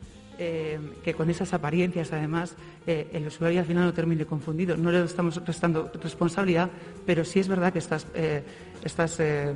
eh, 0.43 0.79
que 1.03 1.13
con 1.13 1.29
esas 1.29 1.53
apariencias, 1.53 2.11
además, 2.11 2.55
eh, 2.87 3.07
el 3.13 3.27
usuario 3.27 3.59
al 3.59 3.65
final 3.67 3.85
no 3.85 3.93
termine 3.93 4.25
confundido. 4.25 4.75
No 4.75 4.91
le 4.91 5.03
estamos 5.03 5.39
restando 5.45 5.91
responsabilidad, 6.01 6.71
pero 7.05 7.23
sí 7.23 7.39
es 7.39 7.47
verdad 7.47 7.71
que 7.71 7.77
estas, 7.77 8.07
eh, 8.15 8.41
eh, 9.19 9.53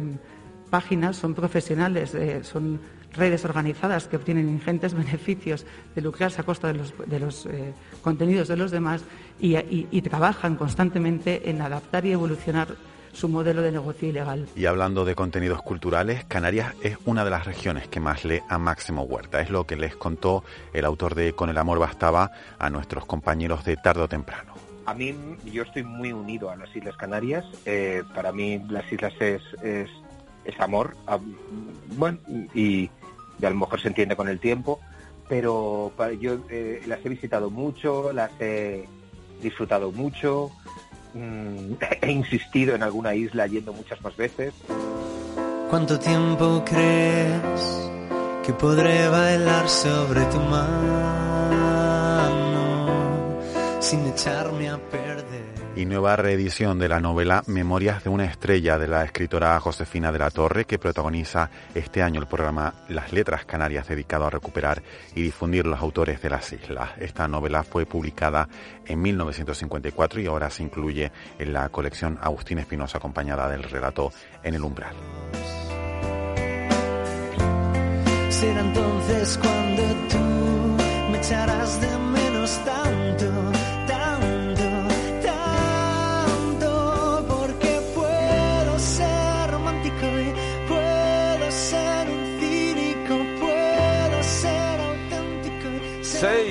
páginas 0.69 1.17
son 1.17 1.33
profesionales, 1.33 2.15
son 2.43 2.79
redes 3.13 3.45
organizadas 3.45 4.07
que 4.07 4.17
obtienen 4.17 4.47
ingentes 4.47 4.93
beneficios 5.03 5.65
de 5.95 6.01
lucrarse 6.01 6.41
a 6.41 6.43
costa 6.43 6.71
de 6.71 7.19
los, 7.19 7.47
contenidos 8.03 8.47
de 8.47 8.57
los 8.57 8.69
demás 8.69 9.01
y 9.39 10.01
trabajan 10.01 10.55
constantemente 10.55 11.49
en 11.49 11.61
adaptar 11.61 12.05
y 12.05 12.11
evolucionar 12.11 12.67
su 13.15 13.29
modelo 13.29 13.61
de 13.61 13.71
negocio 13.71 14.09
ilegal. 14.09 14.47
Y 14.55 14.65
hablando 14.65 15.05
de 15.05 15.15
contenidos 15.15 15.61
culturales, 15.61 16.25
Canarias 16.25 16.73
es 16.83 16.97
una 17.05 17.23
de 17.23 17.31
las 17.31 17.45
regiones 17.45 17.87
que 17.87 17.99
más 17.99 18.25
lee 18.25 18.41
a 18.49 18.57
Máximo 18.57 19.03
Huerta. 19.03 19.39
Es 19.41 19.49
lo 19.49 19.65
que 19.65 19.75
les 19.77 19.95
contó 19.95 20.43
el 20.73 20.85
autor 20.85 21.15
de 21.15 21.33
Con 21.33 21.49
el 21.49 21.57
amor 21.57 21.79
bastaba 21.79 22.31
a 22.59 22.69
nuestros 22.69 23.05
compañeros 23.05 23.63
de 23.65 23.77
tarde 23.77 24.01
o 24.03 24.07
temprano. 24.09 24.53
A 24.85 24.93
mí, 24.93 25.15
yo 25.45 25.63
estoy 25.63 25.83
muy 25.83 26.11
unido 26.11 26.51
a 26.51 26.55
las 26.55 26.75
Islas 26.75 26.95
Canarias. 26.97 27.43
Eh, 27.65 28.03
para 28.13 28.31
mí, 28.31 28.61
las 28.69 28.91
islas 28.91 29.13
es, 29.19 29.41
es, 29.63 29.89
es 30.43 30.59
amor. 30.59 30.95
Bueno, 31.97 32.19
y, 32.53 32.89
y 33.39 33.45
a 33.45 33.49
lo 33.49 33.55
mejor 33.55 33.81
se 33.81 33.87
entiende 33.87 34.15
con 34.15 34.27
el 34.27 34.39
tiempo. 34.39 34.79
Pero 35.27 35.91
pa- 35.97 36.11
yo 36.11 36.37
eh, 36.49 36.83
las 36.85 37.03
he 37.03 37.09
visitado 37.09 37.49
mucho, 37.49 38.13
las 38.13 38.29
he 38.39 38.85
disfrutado 39.41 39.91
mucho. 39.91 40.51
Mm, 41.15 41.73
he 42.01 42.11
insistido 42.11 42.75
en 42.75 42.83
alguna 42.83 43.15
isla 43.15 43.47
yendo 43.47 43.73
muchas 43.73 44.01
más 44.01 44.15
veces. 44.15 44.53
¿Cuánto 45.69 45.97
tiempo 45.97 46.63
crees 46.63 47.89
que 48.45 48.53
podré 48.53 49.07
bailar 49.07 49.67
sobre 49.67 50.23
tu 50.25 50.39
mano 50.39 50.75
sin 53.79 54.05
echarme 54.05 54.69
a 54.69 54.77
perder? 54.77 55.04
Y 55.75 55.85
nueva 55.85 56.15
reedición 56.15 56.79
de 56.79 56.87
la 56.87 57.01
novela 57.01 57.43
Memorias 57.47 58.03
de 58.03 58.09
una 58.09 58.25
estrella 58.25 58.77
de 58.77 58.87
la 58.87 59.03
escritora 59.03 59.59
Josefina 59.59 60.11
de 60.11 60.19
la 60.19 60.31
Torre 60.31 60.65
que 60.65 60.79
protagoniza 60.79 61.49
este 61.73 62.01
año 62.01 62.21
el 62.21 62.27
programa 62.27 62.73
Las 62.87 63.11
Letras 63.11 63.45
Canarias 63.45 63.87
dedicado 63.87 64.25
a 64.25 64.29
recuperar 64.29 64.81
y 65.15 65.21
difundir 65.21 65.65
los 65.65 65.79
autores 65.79 66.21
de 66.21 66.29
las 66.29 66.53
islas. 66.53 66.91
Esta 66.97 67.27
novela 67.27 67.63
fue 67.63 67.85
publicada 67.85 68.47
en 68.85 69.01
1954 69.01 70.21
y 70.21 70.27
ahora 70.27 70.49
se 70.49 70.63
incluye 70.63 71.11
en 71.37 71.51
la 71.51 71.67
colección 71.69 72.17
Agustín 72.21 72.59
Espinosa 72.59 72.97
acompañada 72.97 73.49
del 73.49 73.63
relato 73.63 74.13
En 74.43 74.55
el 74.55 74.63
umbral. 74.63 74.95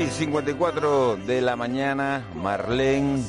Y 0.05 0.07
6.54 0.07 1.17
de 1.25 1.41
la 1.41 1.57
mañana, 1.57 2.23
Marlene. 2.35 3.23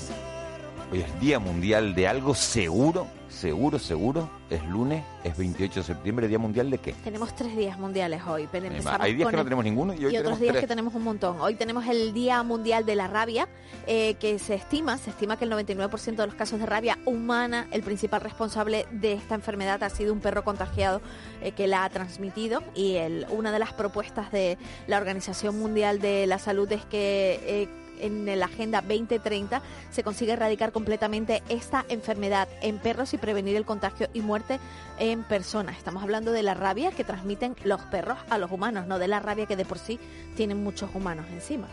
Hoy 0.91 0.99
es 0.99 1.19
Día 1.21 1.39
Mundial 1.39 1.95
de 1.95 2.07
algo 2.07 2.35
seguro, 2.35 3.07
seguro, 3.39 3.77
seguro. 3.79 4.29
Es 4.49 4.63
lunes, 4.65 5.03
es 5.23 5.35
28 5.37 5.79
de 5.79 5.85
septiembre, 5.85 6.27
Día 6.27 6.37
Mundial 6.39 6.69
de 6.69 6.77
qué? 6.77 6.93
Tenemos 7.03 7.35
tres 7.35 7.55
días 7.57 7.77
mundiales 7.79 8.21
hoy. 8.27 8.47
pero 8.51 8.67
Hay 8.99 9.15
días 9.15 9.29
que 9.29 9.35
no 9.37 9.43
tenemos 9.43 9.65
ninguno 9.65 9.93
y 9.93 9.97
hoy 9.97 10.13
y 10.13 10.17
otros 10.17 10.21
tenemos 10.23 10.39
días 10.39 10.51
tres. 10.53 10.61
que 10.61 10.67
tenemos 10.67 10.93
un 10.95 11.03
montón. 11.03 11.41
Hoy 11.41 11.55
tenemos 11.55 11.85
el 11.87 12.13
Día 12.13 12.41
Mundial 12.43 12.85
de 12.85 12.95
la 12.95 13.07
Rabia, 13.07 13.47
eh, 13.87 14.15
que 14.19 14.37
se 14.39 14.53
estima, 14.55 14.97
se 14.97 15.09
estima 15.09 15.37
que 15.37 15.45
el 15.45 15.51
99% 15.51 16.15
de 16.15 16.27
los 16.27 16.35
casos 16.35 16.59
de 16.59 16.65
rabia 16.65 16.97
humana, 17.05 17.67
el 17.71 17.81
principal 17.81 18.21
responsable 18.21 18.85
de 18.91 19.13
esta 19.13 19.35
enfermedad 19.35 19.81
ha 19.83 19.89
sido 19.89 20.13
un 20.13 20.19
perro 20.19 20.43
contagiado 20.43 21.01
eh, 21.41 21.51
que 21.51 21.67
la 21.67 21.83
ha 21.83 21.89
transmitido. 21.89 22.61
Y 22.75 22.95
el- 22.95 23.25
una 23.31 23.51
de 23.51 23.59
las 23.59 23.73
propuestas 23.73 24.31
de 24.31 24.57
la 24.87 24.97
Organización 24.97 25.57
Mundial 25.59 25.99
de 25.99 26.27
la 26.27 26.37
Salud 26.39 26.71
es 26.71 26.85
que 26.85 27.39
eh, 27.43 27.69
en 27.99 28.39
la 28.39 28.45
Agenda 28.45 28.81
2030 28.81 29.61
se 29.91 30.03
consigue 30.03 30.33
erradicar 30.33 30.71
completamente 30.71 31.43
esta 31.49 31.85
enfermedad 31.89 32.47
en 32.61 32.79
perros 32.79 33.13
y 33.13 33.17
prevenir 33.17 33.55
el 33.55 33.65
contagio 33.65 34.07
y 34.13 34.21
muerte 34.21 34.59
en 34.99 35.23
personas. 35.23 35.77
Estamos 35.77 36.03
hablando 36.03 36.31
de 36.31 36.43
la 36.43 36.53
rabia 36.53 36.91
que 36.91 37.03
transmiten 37.03 37.55
los 37.63 37.81
perros 37.81 38.17
a 38.29 38.37
los 38.37 38.51
humanos, 38.51 38.87
no 38.87 38.99
de 38.99 39.07
la 39.07 39.19
rabia 39.19 39.45
que 39.45 39.55
de 39.55 39.65
por 39.65 39.79
sí 39.79 39.99
tienen 40.35 40.63
muchos 40.63 40.89
humanos 40.93 41.25
encima. 41.31 41.67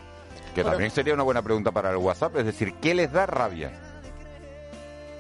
Que 0.55 0.65
también 0.65 0.91
sería 0.91 1.15
una 1.15 1.23
buena 1.23 1.43
pregunta 1.43 1.71
para 1.71 1.91
el 1.91 1.97
WhatsApp, 1.97 2.37
es 2.37 2.45
decir, 2.45 2.75
¿qué 2.75 2.95
les 2.95 3.11
da 3.11 3.27
rabia? 3.27 3.73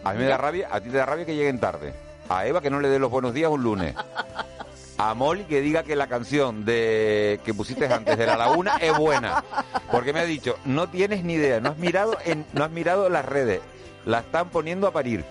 A 0.04 0.12
mí 0.12 0.18
me 0.18 0.26
da 0.26 0.36
rabia, 0.36 0.68
a 0.70 0.80
ti 0.80 0.90
te 0.90 0.96
da 0.96 1.06
rabia 1.06 1.24
que 1.24 1.34
lleguen 1.34 1.58
tarde. 1.58 1.94
A 2.28 2.46
Eva 2.46 2.60
que 2.60 2.70
no 2.70 2.80
le 2.80 2.88
dé 2.88 2.98
los 2.98 3.10
buenos 3.10 3.32
días 3.32 3.50
un 3.50 3.62
lunes. 3.62 3.94
A 4.98 5.14
Molly 5.14 5.44
que 5.44 5.60
diga 5.60 5.82
que 5.82 5.96
la 5.96 6.06
canción 6.06 6.64
de 6.64 7.40
que 7.44 7.54
pusiste 7.54 7.86
antes 7.86 8.16
de 8.18 8.26
la 8.26 8.36
laguna 8.36 8.76
es 8.80 8.96
buena. 8.96 9.44
Porque 9.90 10.12
me 10.12 10.20
ha 10.20 10.24
dicho, 10.24 10.56
no 10.64 10.88
tienes 10.88 11.24
ni 11.24 11.34
idea, 11.34 11.60
no 11.60 11.70
has 11.70 11.78
mirado 11.78 12.16
no 12.52 12.64
has 12.64 12.70
mirado 12.70 13.08
las 13.08 13.24
redes, 13.24 13.60
la 14.04 14.20
están 14.20 14.50
poniendo 14.50 14.86
a 14.86 14.92
parir. 14.92 15.24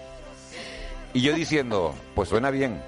Y 1.13 1.21
yo 1.21 1.33
diciendo, 1.33 1.93
pues 2.15 2.29
suena 2.29 2.51
bien. 2.51 2.81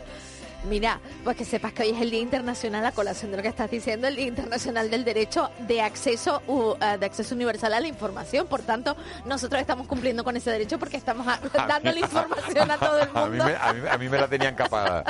Mira, 0.69 0.99
pues 1.25 1.35
que 1.35 1.43
sepas 1.45 1.73
que 1.73 1.83
hoy 1.83 1.89
es 1.89 2.01
el 2.01 2.09
Día 2.09 2.21
Internacional, 2.21 2.85
a 2.85 2.91
colación 2.93 3.31
de 3.31 3.37
lo 3.37 3.43
que 3.43 3.49
estás 3.49 3.69
diciendo, 3.69 4.07
el 4.07 4.15
Día 4.15 4.27
Internacional 4.27 4.89
del 4.89 5.03
Derecho 5.03 5.49
de 5.67 5.81
Acceso 5.81 6.41
u- 6.47 6.75
eh, 6.81 6.97
de 6.97 7.05
Acceso 7.05 7.35
Universal 7.35 7.73
a 7.73 7.79
la 7.81 7.87
Información. 7.87 8.47
Por 8.47 8.61
tanto, 8.61 8.95
nosotros 9.25 9.59
estamos 9.59 9.87
cumpliendo 9.87 10.23
con 10.23 10.37
ese 10.37 10.51
derecho 10.51 10.79
porque 10.79 10.95
estamos 10.97 11.27
a- 11.27 11.39
dando 11.67 11.91
la 11.91 11.99
información 11.99 12.71
a 12.71 12.77
todo 12.77 12.97
el 12.99 13.09
A 13.13 13.25
mí, 13.25 13.29
mundo. 13.37 13.45
me, 13.45 13.55
a, 13.89 13.97
mí, 13.97 14.07
me 14.09 14.17
la 14.17 14.27
tenían 14.27 14.55
capada. 14.55 15.03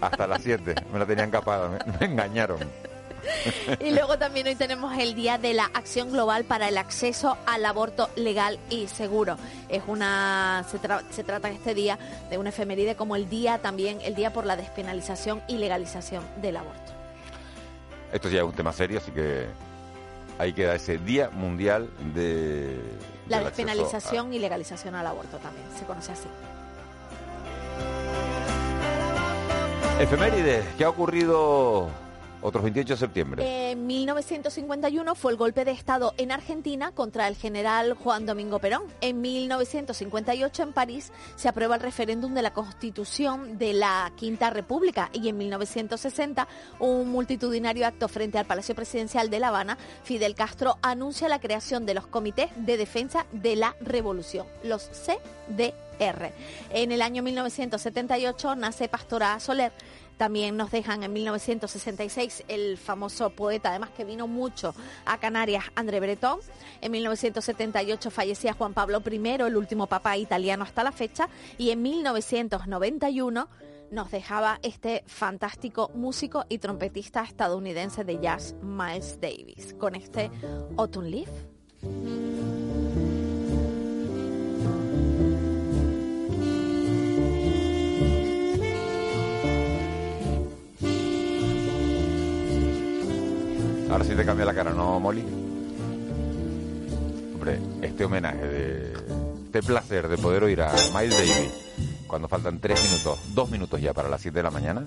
Hasta 0.00 0.26
las 0.26 0.42
7. 0.42 0.74
Me 0.92 0.98
la 0.98 1.06
tenían 1.06 1.30
capada. 1.30 1.68
Me, 1.68 1.78
me 1.98 2.06
engañaron. 2.06 2.58
Y 3.80 3.90
luego 3.90 4.18
también 4.18 4.46
hoy 4.46 4.54
tenemos 4.54 4.96
el 4.98 5.14
Día 5.14 5.38
de 5.38 5.54
la 5.54 5.64
Acción 5.74 6.10
Global 6.12 6.44
para 6.44 6.68
el 6.68 6.78
Acceso 6.78 7.36
al 7.46 7.64
Aborto 7.64 8.08
Legal 8.16 8.58
y 8.70 8.86
Seguro. 8.86 9.36
Es 9.68 9.82
una 9.86 10.64
se, 10.70 10.80
tra- 10.80 11.02
se 11.10 11.24
trata 11.24 11.50
este 11.50 11.74
día 11.74 11.98
de 12.30 12.38
una 12.38 12.50
efeméride 12.50 12.96
como 12.96 13.16
el 13.16 13.28
día 13.28 13.58
también 13.58 14.00
el 14.02 14.14
día 14.14 14.32
por 14.32 14.46
la 14.46 14.56
despenalización 14.56 15.42
y 15.48 15.56
legalización 15.58 16.24
del 16.40 16.56
aborto. 16.56 16.92
Esto 18.12 18.28
ya 18.28 18.38
es 18.38 18.44
un 18.44 18.52
tema 18.52 18.72
serio, 18.72 18.98
así 18.98 19.10
que 19.10 19.46
ahí 20.38 20.52
queda 20.52 20.74
ese 20.74 20.98
Día 20.98 21.30
Mundial 21.30 21.88
de... 22.14 22.80
La 23.28 23.40
despenalización 23.40 24.32
y 24.34 24.38
legalización 24.38 24.94
al 24.94 25.06
aborto 25.06 25.38
también 25.38 25.66
se 25.78 25.84
conoce 25.84 26.12
así. 26.12 26.28
Efemérides, 30.00 30.64
¿qué 30.76 30.84
ha 30.84 30.88
ocurrido 30.88 31.88
otros 32.44 32.62
28 32.62 32.94
de 32.94 32.98
septiembre? 32.98 33.70
En 33.70 33.86
1951 33.86 35.14
fue 35.14 35.32
el 35.32 35.38
golpe 35.38 35.64
de 35.64 35.70
Estado 35.70 36.12
en 36.18 36.30
Argentina 36.30 36.92
contra 36.92 37.26
el 37.26 37.36
general 37.36 37.94
Juan 37.94 38.26
Domingo 38.26 38.58
Perón. 38.58 38.82
En 39.00 39.22
1958 39.22 40.62
en 40.62 40.72
París 40.72 41.10
se 41.36 41.48
aprueba 41.48 41.76
el 41.76 41.80
referéndum 41.80 42.34
de 42.34 42.42
la 42.42 42.52
Constitución 42.52 43.58
de 43.58 43.72
la 43.72 44.12
Quinta 44.16 44.50
República 44.50 45.10
y 45.12 45.28
en 45.28 45.38
1960 45.38 46.46
un 46.78 47.10
multitudinario 47.10 47.86
acto 47.86 48.08
frente 48.08 48.38
al 48.38 48.44
Palacio 48.44 48.74
Presidencial 48.74 49.30
de 49.30 49.40
La 49.40 49.48
Habana, 49.48 49.78
Fidel 50.02 50.34
Castro 50.34 50.76
anuncia 50.82 51.28
la 51.28 51.40
creación 51.40 51.86
de 51.86 51.94
los 51.94 52.06
Comités 52.06 52.50
de 52.56 52.76
Defensa 52.76 53.26
de 53.32 53.56
la 53.56 53.74
Revolución, 53.80 54.46
los 54.62 54.90
CDR. 54.90 56.32
En 56.70 56.92
el 56.92 57.02
año 57.02 57.22
1978 57.22 58.56
nace 58.56 58.88
Pastora 58.88 59.38
Soler. 59.40 59.72
También 60.16 60.56
nos 60.56 60.70
dejan 60.70 61.02
en 61.02 61.12
1966 61.12 62.44
el 62.48 62.78
famoso 62.78 63.30
poeta, 63.30 63.70
además 63.70 63.90
que 63.90 64.04
vino 64.04 64.26
mucho 64.26 64.74
a 65.04 65.18
Canarias, 65.18 65.64
André 65.74 66.00
Breton. 66.00 66.38
En 66.80 66.92
1978 66.92 68.10
fallecía 68.10 68.52
Juan 68.52 68.74
Pablo 68.74 69.02
I, 69.10 69.28
el 69.28 69.56
último 69.56 69.86
papa 69.86 70.16
italiano 70.16 70.64
hasta 70.64 70.84
la 70.84 70.92
fecha. 70.92 71.28
Y 71.58 71.70
en 71.70 71.82
1991 71.82 73.48
nos 73.90 74.10
dejaba 74.10 74.58
este 74.62 75.04
fantástico 75.06 75.90
músico 75.94 76.44
y 76.48 76.58
trompetista 76.58 77.22
estadounidense 77.22 78.04
de 78.04 78.20
jazz, 78.20 78.54
Miles 78.62 79.20
Davis, 79.20 79.74
con 79.78 79.94
este 79.94 80.30
Autumn 80.76 81.10
Leaf. 81.10 81.30
Ahora 93.94 94.06
sí 94.06 94.16
te 94.16 94.24
cambia 94.24 94.44
la 94.44 94.52
cara, 94.52 94.72
¿no, 94.72 94.98
Molly? 94.98 95.22
Hombre, 97.32 97.60
este 97.80 98.04
homenaje 98.04 98.44
de... 98.44 98.92
Este 99.44 99.62
placer 99.62 100.08
de 100.08 100.18
poder 100.18 100.42
oír 100.42 100.62
a 100.62 100.72
Miles 100.92 101.16
Davis 101.16 101.52
cuando 102.08 102.26
faltan 102.26 102.58
tres 102.58 102.82
minutos, 102.82 103.20
dos 103.36 103.48
minutos 103.52 103.80
ya 103.80 103.92
para 103.92 104.08
las 104.08 104.20
7 104.20 104.36
de 104.36 104.42
la 104.42 104.50
mañana. 104.50 104.84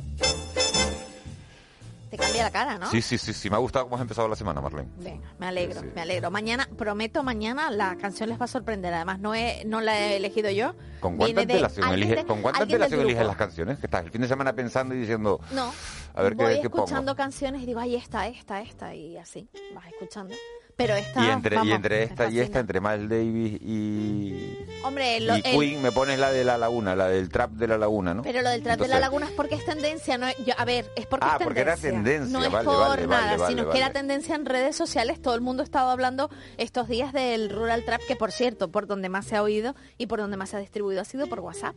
Te 2.10 2.18
cambia 2.18 2.44
la 2.44 2.52
cara, 2.52 2.78
¿no? 2.78 2.90
Sí, 2.90 3.02
sí, 3.02 3.18
sí, 3.18 3.34
sí, 3.34 3.50
me 3.50 3.58
ha 3.58 3.60
gustado 3.60 3.86
cómo 3.86 3.96
has 3.98 4.02
empezado 4.02 4.28
la 4.30 4.36
semana, 4.36 4.62
Marlene. 4.62 4.90
Venga, 4.98 5.28
me 5.40 5.48
alegro, 5.48 5.82
Sí, 5.82 5.88
sí. 5.88 5.92
me 5.94 6.02
alegro. 6.02 6.32
Mañana, 6.32 6.68
prometo, 6.78 7.22
mañana 7.24 7.70
la 7.70 7.98
canción 7.98 8.30
les 8.30 8.40
va 8.40 8.46
a 8.46 8.48
sorprender. 8.48 8.94
Además, 8.94 9.20
no, 9.20 9.36
he, 9.36 9.64
no 9.66 9.82
la 9.82 10.00
he 10.00 10.16
elegido 10.18 10.50
yo. 10.50 10.74
¿Con 11.02 11.18
cuánta 11.18 11.42
antelación, 11.42 11.86
alguien 11.88 12.10
elige- 12.10 12.16
de- 12.22 12.26
¿con 12.26 12.42
cuánta 12.42 12.62
alguien 12.62 12.78
del 12.78 12.84
antelación 12.84 13.02
eliges 13.10 13.28
las 13.28 13.36
canciones? 13.36 13.80
Que 13.80 13.88
estás 13.88 14.06
el 14.06 14.12
fin 14.12 14.22
de 14.22 14.28
semana 14.30 14.54
pensando 14.54 14.96
y 14.96 15.00
diciendo, 15.00 15.40
No, 15.52 15.74
a 16.14 16.22
ver 16.22 16.36
voy 16.36 16.56
qué, 16.56 16.62
qué 16.62 16.70
pongo. 16.70 16.86
escuchando 16.86 17.16
canciones 17.16 17.62
y 17.62 17.66
digo, 17.66 17.80
ay, 17.82 17.96
esta, 17.96 18.28
esta, 18.28 18.62
esta, 18.62 18.96
y 18.96 19.18
así, 19.18 19.50
vas 19.76 19.86
escuchando. 19.88 20.34
Pero 20.78 20.94
esta, 20.96 21.26
Y 21.26 21.30
entre, 21.32 21.56
y 21.56 21.58
vamos, 21.58 21.74
entre 21.76 21.98
me 21.98 22.04
esta 22.04 22.30
y 22.30 22.40
esta, 22.40 22.60
entre 22.60 22.80
Miles 22.80 23.10
Davis 23.10 23.60
y, 23.64 24.58
Hombre, 24.84 25.20
lo, 25.22 25.36
y 25.36 25.42
el- 25.44 25.58
Queen, 25.60 25.82
me 25.82 25.92
pones 25.92 26.20
la 26.20 26.32
de 26.32 26.44
la 26.44 26.56
laguna, 26.60 26.96
la 26.96 27.08
del 27.08 27.30
trap 27.30 27.50
de 27.54 27.68
la 27.68 27.80
laguna, 27.80 28.14
¿no? 28.14 28.22
pero 28.22 28.44
lo 28.44 28.50
del 28.52 28.62
trap 28.62 28.80
de 28.80 28.88
la 28.88 29.00
laguna 29.00 29.26
es 29.26 29.32
porque 29.32 29.56
es 29.56 29.66
tendencia, 29.66 30.20
no 30.20 30.28
yo, 30.46 30.54
a 30.56 30.66
ver, 30.66 30.86
es 30.96 31.08
porque 31.08 31.26
Ah, 31.28 31.38
es 31.40 31.44
porque 31.44 31.62
era 31.62 31.76
tendencia. 31.76 32.04
tendencia, 32.30 32.40
No 32.40 32.46
es 32.60 32.64
por 32.64 32.80
vale, 32.80 33.08
nada, 33.08 33.38
vale, 33.38 33.56
sino 33.56 33.70
que 33.72 33.78
era 33.80 33.92
tendencia 33.92 34.36
en 34.36 34.46
redes 34.46 34.76
sociales. 34.76 35.20
Todo 35.20 35.34
el 35.34 35.42
mundo 35.42 35.64
ha 35.64 35.66
estado 35.66 35.90
hablando 35.90 36.30
estos 36.58 36.88
días 36.88 37.12
del 37.12 37.50
rural 37.50 37.84
trap, 37.84 38.02
que 38.08 38.16
por 38.16 38.32
cierto, 38.32 38.70
por 38.70 38.86
donde 38.86 39.10
más 39.10 39.26
se 39.26 39.36
ha 39.36 39.42
oído 39.42 39.74
y 39.98 40.06
por 40.06 40.20
donde 40.20 40.38
más 40.38 40.52
se 40.52 40.58
ha 40.58 40.60
distribuido 40.60 41.02
ha 41.02 41.06
sido 41.06 41.26
por 41.26 41.40
WhatsApp. 41.40 41.76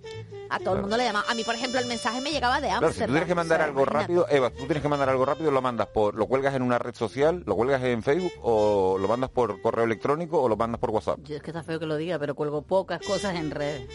A 0.50 0.58
todo 0.58 0.74
el 0.74 0.82
mundo 0.82 0.98
le 0.98 1.04
llama. 1.04 1.24
A 1.26 1.34
mí, 1.34 1.42
por 1.42 1.54
ejemplo, 1.54 1.80
el 1.80 1.86
mensaje 1.86 2.20
me 2.20 2.32
llegaba 2.32 2.60
de 2.60 2.68
Claro, 2.68 2.80
si 2.80 2.84
Amsterdam. 2.86 3.06
tú 3.08 3.12
tienes 3.14 3.28
que 3.28 3.34
mandar 3.34 3.60
o 3.60 3.62
sea, 3.62 3.66
algo 3.66 3.80
imagínate. 3.82 4.02
rápido, 4.02 4.26
Eva, 4.28 4.50
tú 4.50 4.64
tienes 4.66 4.82
que 4.82 4.88
mandar 4.88 5.08
algo 5.08 5.24
rápido, 5.24 5.50
lo 5.50 5.62
mandas 5.62 5.86
por, 5.86 6.16
lo 6.16 6.26
cuelgas 6.26 6.54
en 6.54 6.60
una 6.62 6.78
red 6.78 6.94
social, 6.94 7.42
lo 7.46 7.56
cuelgas 7.56 7.82
en 7.82 8.02
Facebook 8.02 8.32
o 8.42 8.89
lo 8.98 9.08
mandas 9.08 9.30
por 9.30 9.60
correo 9.60 9.84
electrónico 9.84 10.42
o 10.42 10.48
lo 10.48 10.56
mandas 10.56 10.80
por 10.80 10.90
WhatsApp. 10.90 11.18
Yo 11.24 11.36
es 11.36 11.42
que 11.42 11.50
está 11.50 11.62
feo 11.62 11.78
que 11.78 11.86
lo 11.86 11.96
diga, 11.96 12.18
pero 12.18 12.34
cuelgo 12.34 12.62
pocas 12.62 13.00
cosas 13.00 13.36
en 13.36 13.50
redes, 13.50 13.88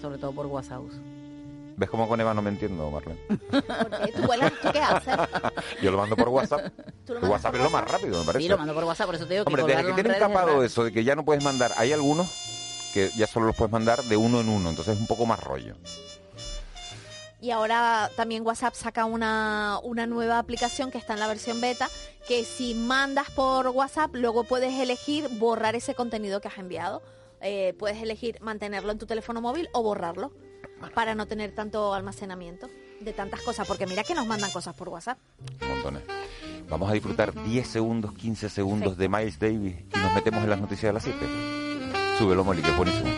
sobre 0.00 0.18
todo 0.18 0.32
por 0.32 0.46
WhatsApp. 0.46 0.82
¿Ves 1.76 1.88
cómo 1.88 2.06
con 2.06 2.20
Eva 2.20 2.34
no 2.34 2.42
me 2.42 2.50
entiendo, 2.50 2.90
Marlene? 2.90 3.18
Porque 3.28 4.12
tú 4.14 4.22
cuelgas, 4.26 4.52
¿tú 4.60 4.68
qué 4.72 4.80
haces? 4.80 5.14
Yo 5.82 5.90
lo 5.90 5.96
mando 5.96 6.16
por 6.16 6.28
WhatsApp. 6.28 6.72
¿Tú 7.06 7.14
lo 7.14 7.20
El 7.20 7.28
WhatsApp 7.28 7.52
por 7.52 7.60
es 7.60 7.64
lo 7.64 7.70
más 7.70 7.90
rápido, 7.90 8.18
me 8.20 8.26
parece. 8.26 8.42
Sí, 8.42 8.48
lo 8.48 8.58
mando 8.58 8.74
por 8.74 8.84
WhatsApp, 8.84 9.06
por 9.06 9.14
eso 9.14 9.26
te 9.26 9.34
digo 9.34 9.44
que 9.44 9.48
Hombre, 9.48 9.62
desde 9.62 9.76
que 9.76 9.82
colgarlo 9.82 10.00
en 10.00 10.04
tienen 10.04 10.20
capado 10.20 10.64
eso 10.64 10.84
de 10.84 10.92
que 10.92 11.02
ya 11.02 11.16
no 11.16 11.24
puedes 11.24 11.42
mandar, 11.42 11.72
¿hay 11.76 11.92
algunos? 11.92 12.28
que 12.92 13.10
ya 13.16 13.26
solo 13.26 13.46
los 13.46 13.56
puedes 13.56 13.72
mandar 13.72 14.02
de 14.04 14.16
uno 14.16 14.40
en 14.40 14.48
uno, 14.48 14.70
entonces 14.70 14.94
es 14.94 15.00
un 15.00 15.06
poco 15.06 15.26
más 15.26 15.40
rollo. 15.40 15.74
Y 17.42 17.50
ahora 17.50 18.08
también 18.14 18.46
WhatsApp 18.46 18.74
saca 18.74 19.04
una, 19.04 19.80
una 19.82 20.06
nueva 20.06 20.38
aplicación 20.38 20.92
que 20.92 20.98
está 20.98 21.14
en 21.14 21.18
la 21.18 21.26
versión 21.26 21.60
beta, 21.60 21.90
que 22.28 22.44
si 22.44 22.72
mandas 22.72 23.30
por 23.30 23.66
WhatsApp, 23.66 24.14
luego 24.14 24.44
puedes 24.44 24.72
elegir 24.78 25.28
borrar 25.40 25.74
ese 25.74 25.96
contenido 25.96 26.40
que 26.40 26.46
has 26.46 26.58
enviado. 26.58 27.02
Eh, 27.40 27.74
puedes 27.80 28.00
elegir 28.00 28.40
mantenerlo 28.40 28.92
en 28.92 28.98
tu 28.98 29.06
teléfono 29.06 29.40
móvil 29.40 29.68
o 29.72 29.82
borrarlo 29.82 30.30
para 30.94 31.16
no 31.16 31.26
tener 31.26 31.52
tanto 31.52 31.94
almacenamiento 31.94 32.68
de 33.00 33.12
tantas 33.12 33.42
cosas, 33.42 33.66
porque 33.66 33.88
mira 33.88 34.04
que 34.04 34.14
nos 34.14 34.28
mandan 34.28 34.52
cosas 34.52 34.76
por 34.76 34.88
WhatsApp. 34.88 35.18
Montones. 35.68 36.04
Vamos 36.68 36.88
a 36.88 36.92
disfrutar 36.92 37.34
10 37.34 37.66
segundos, 37.66 38.12
15 38.12 38.50
segundos 38.50 38.96
de 38.96 39.08
Miles 39.08 39.40
Davis 39.40 39.74
y 39.92 39.98
nos 39.98 40.14
metemos 40.14 40.44
en 40.44 40.50
las 40.50 40.60
noticias 40.60 40.90
de 40.90 40.92
las 40.92 41.02
7. 41.02 41.18
Súbelo, 42.18 42.44
Molly, 42.44 42.62
que 42.62 42.70
es 42.70 42.76
buenísimo. 42.76 43.10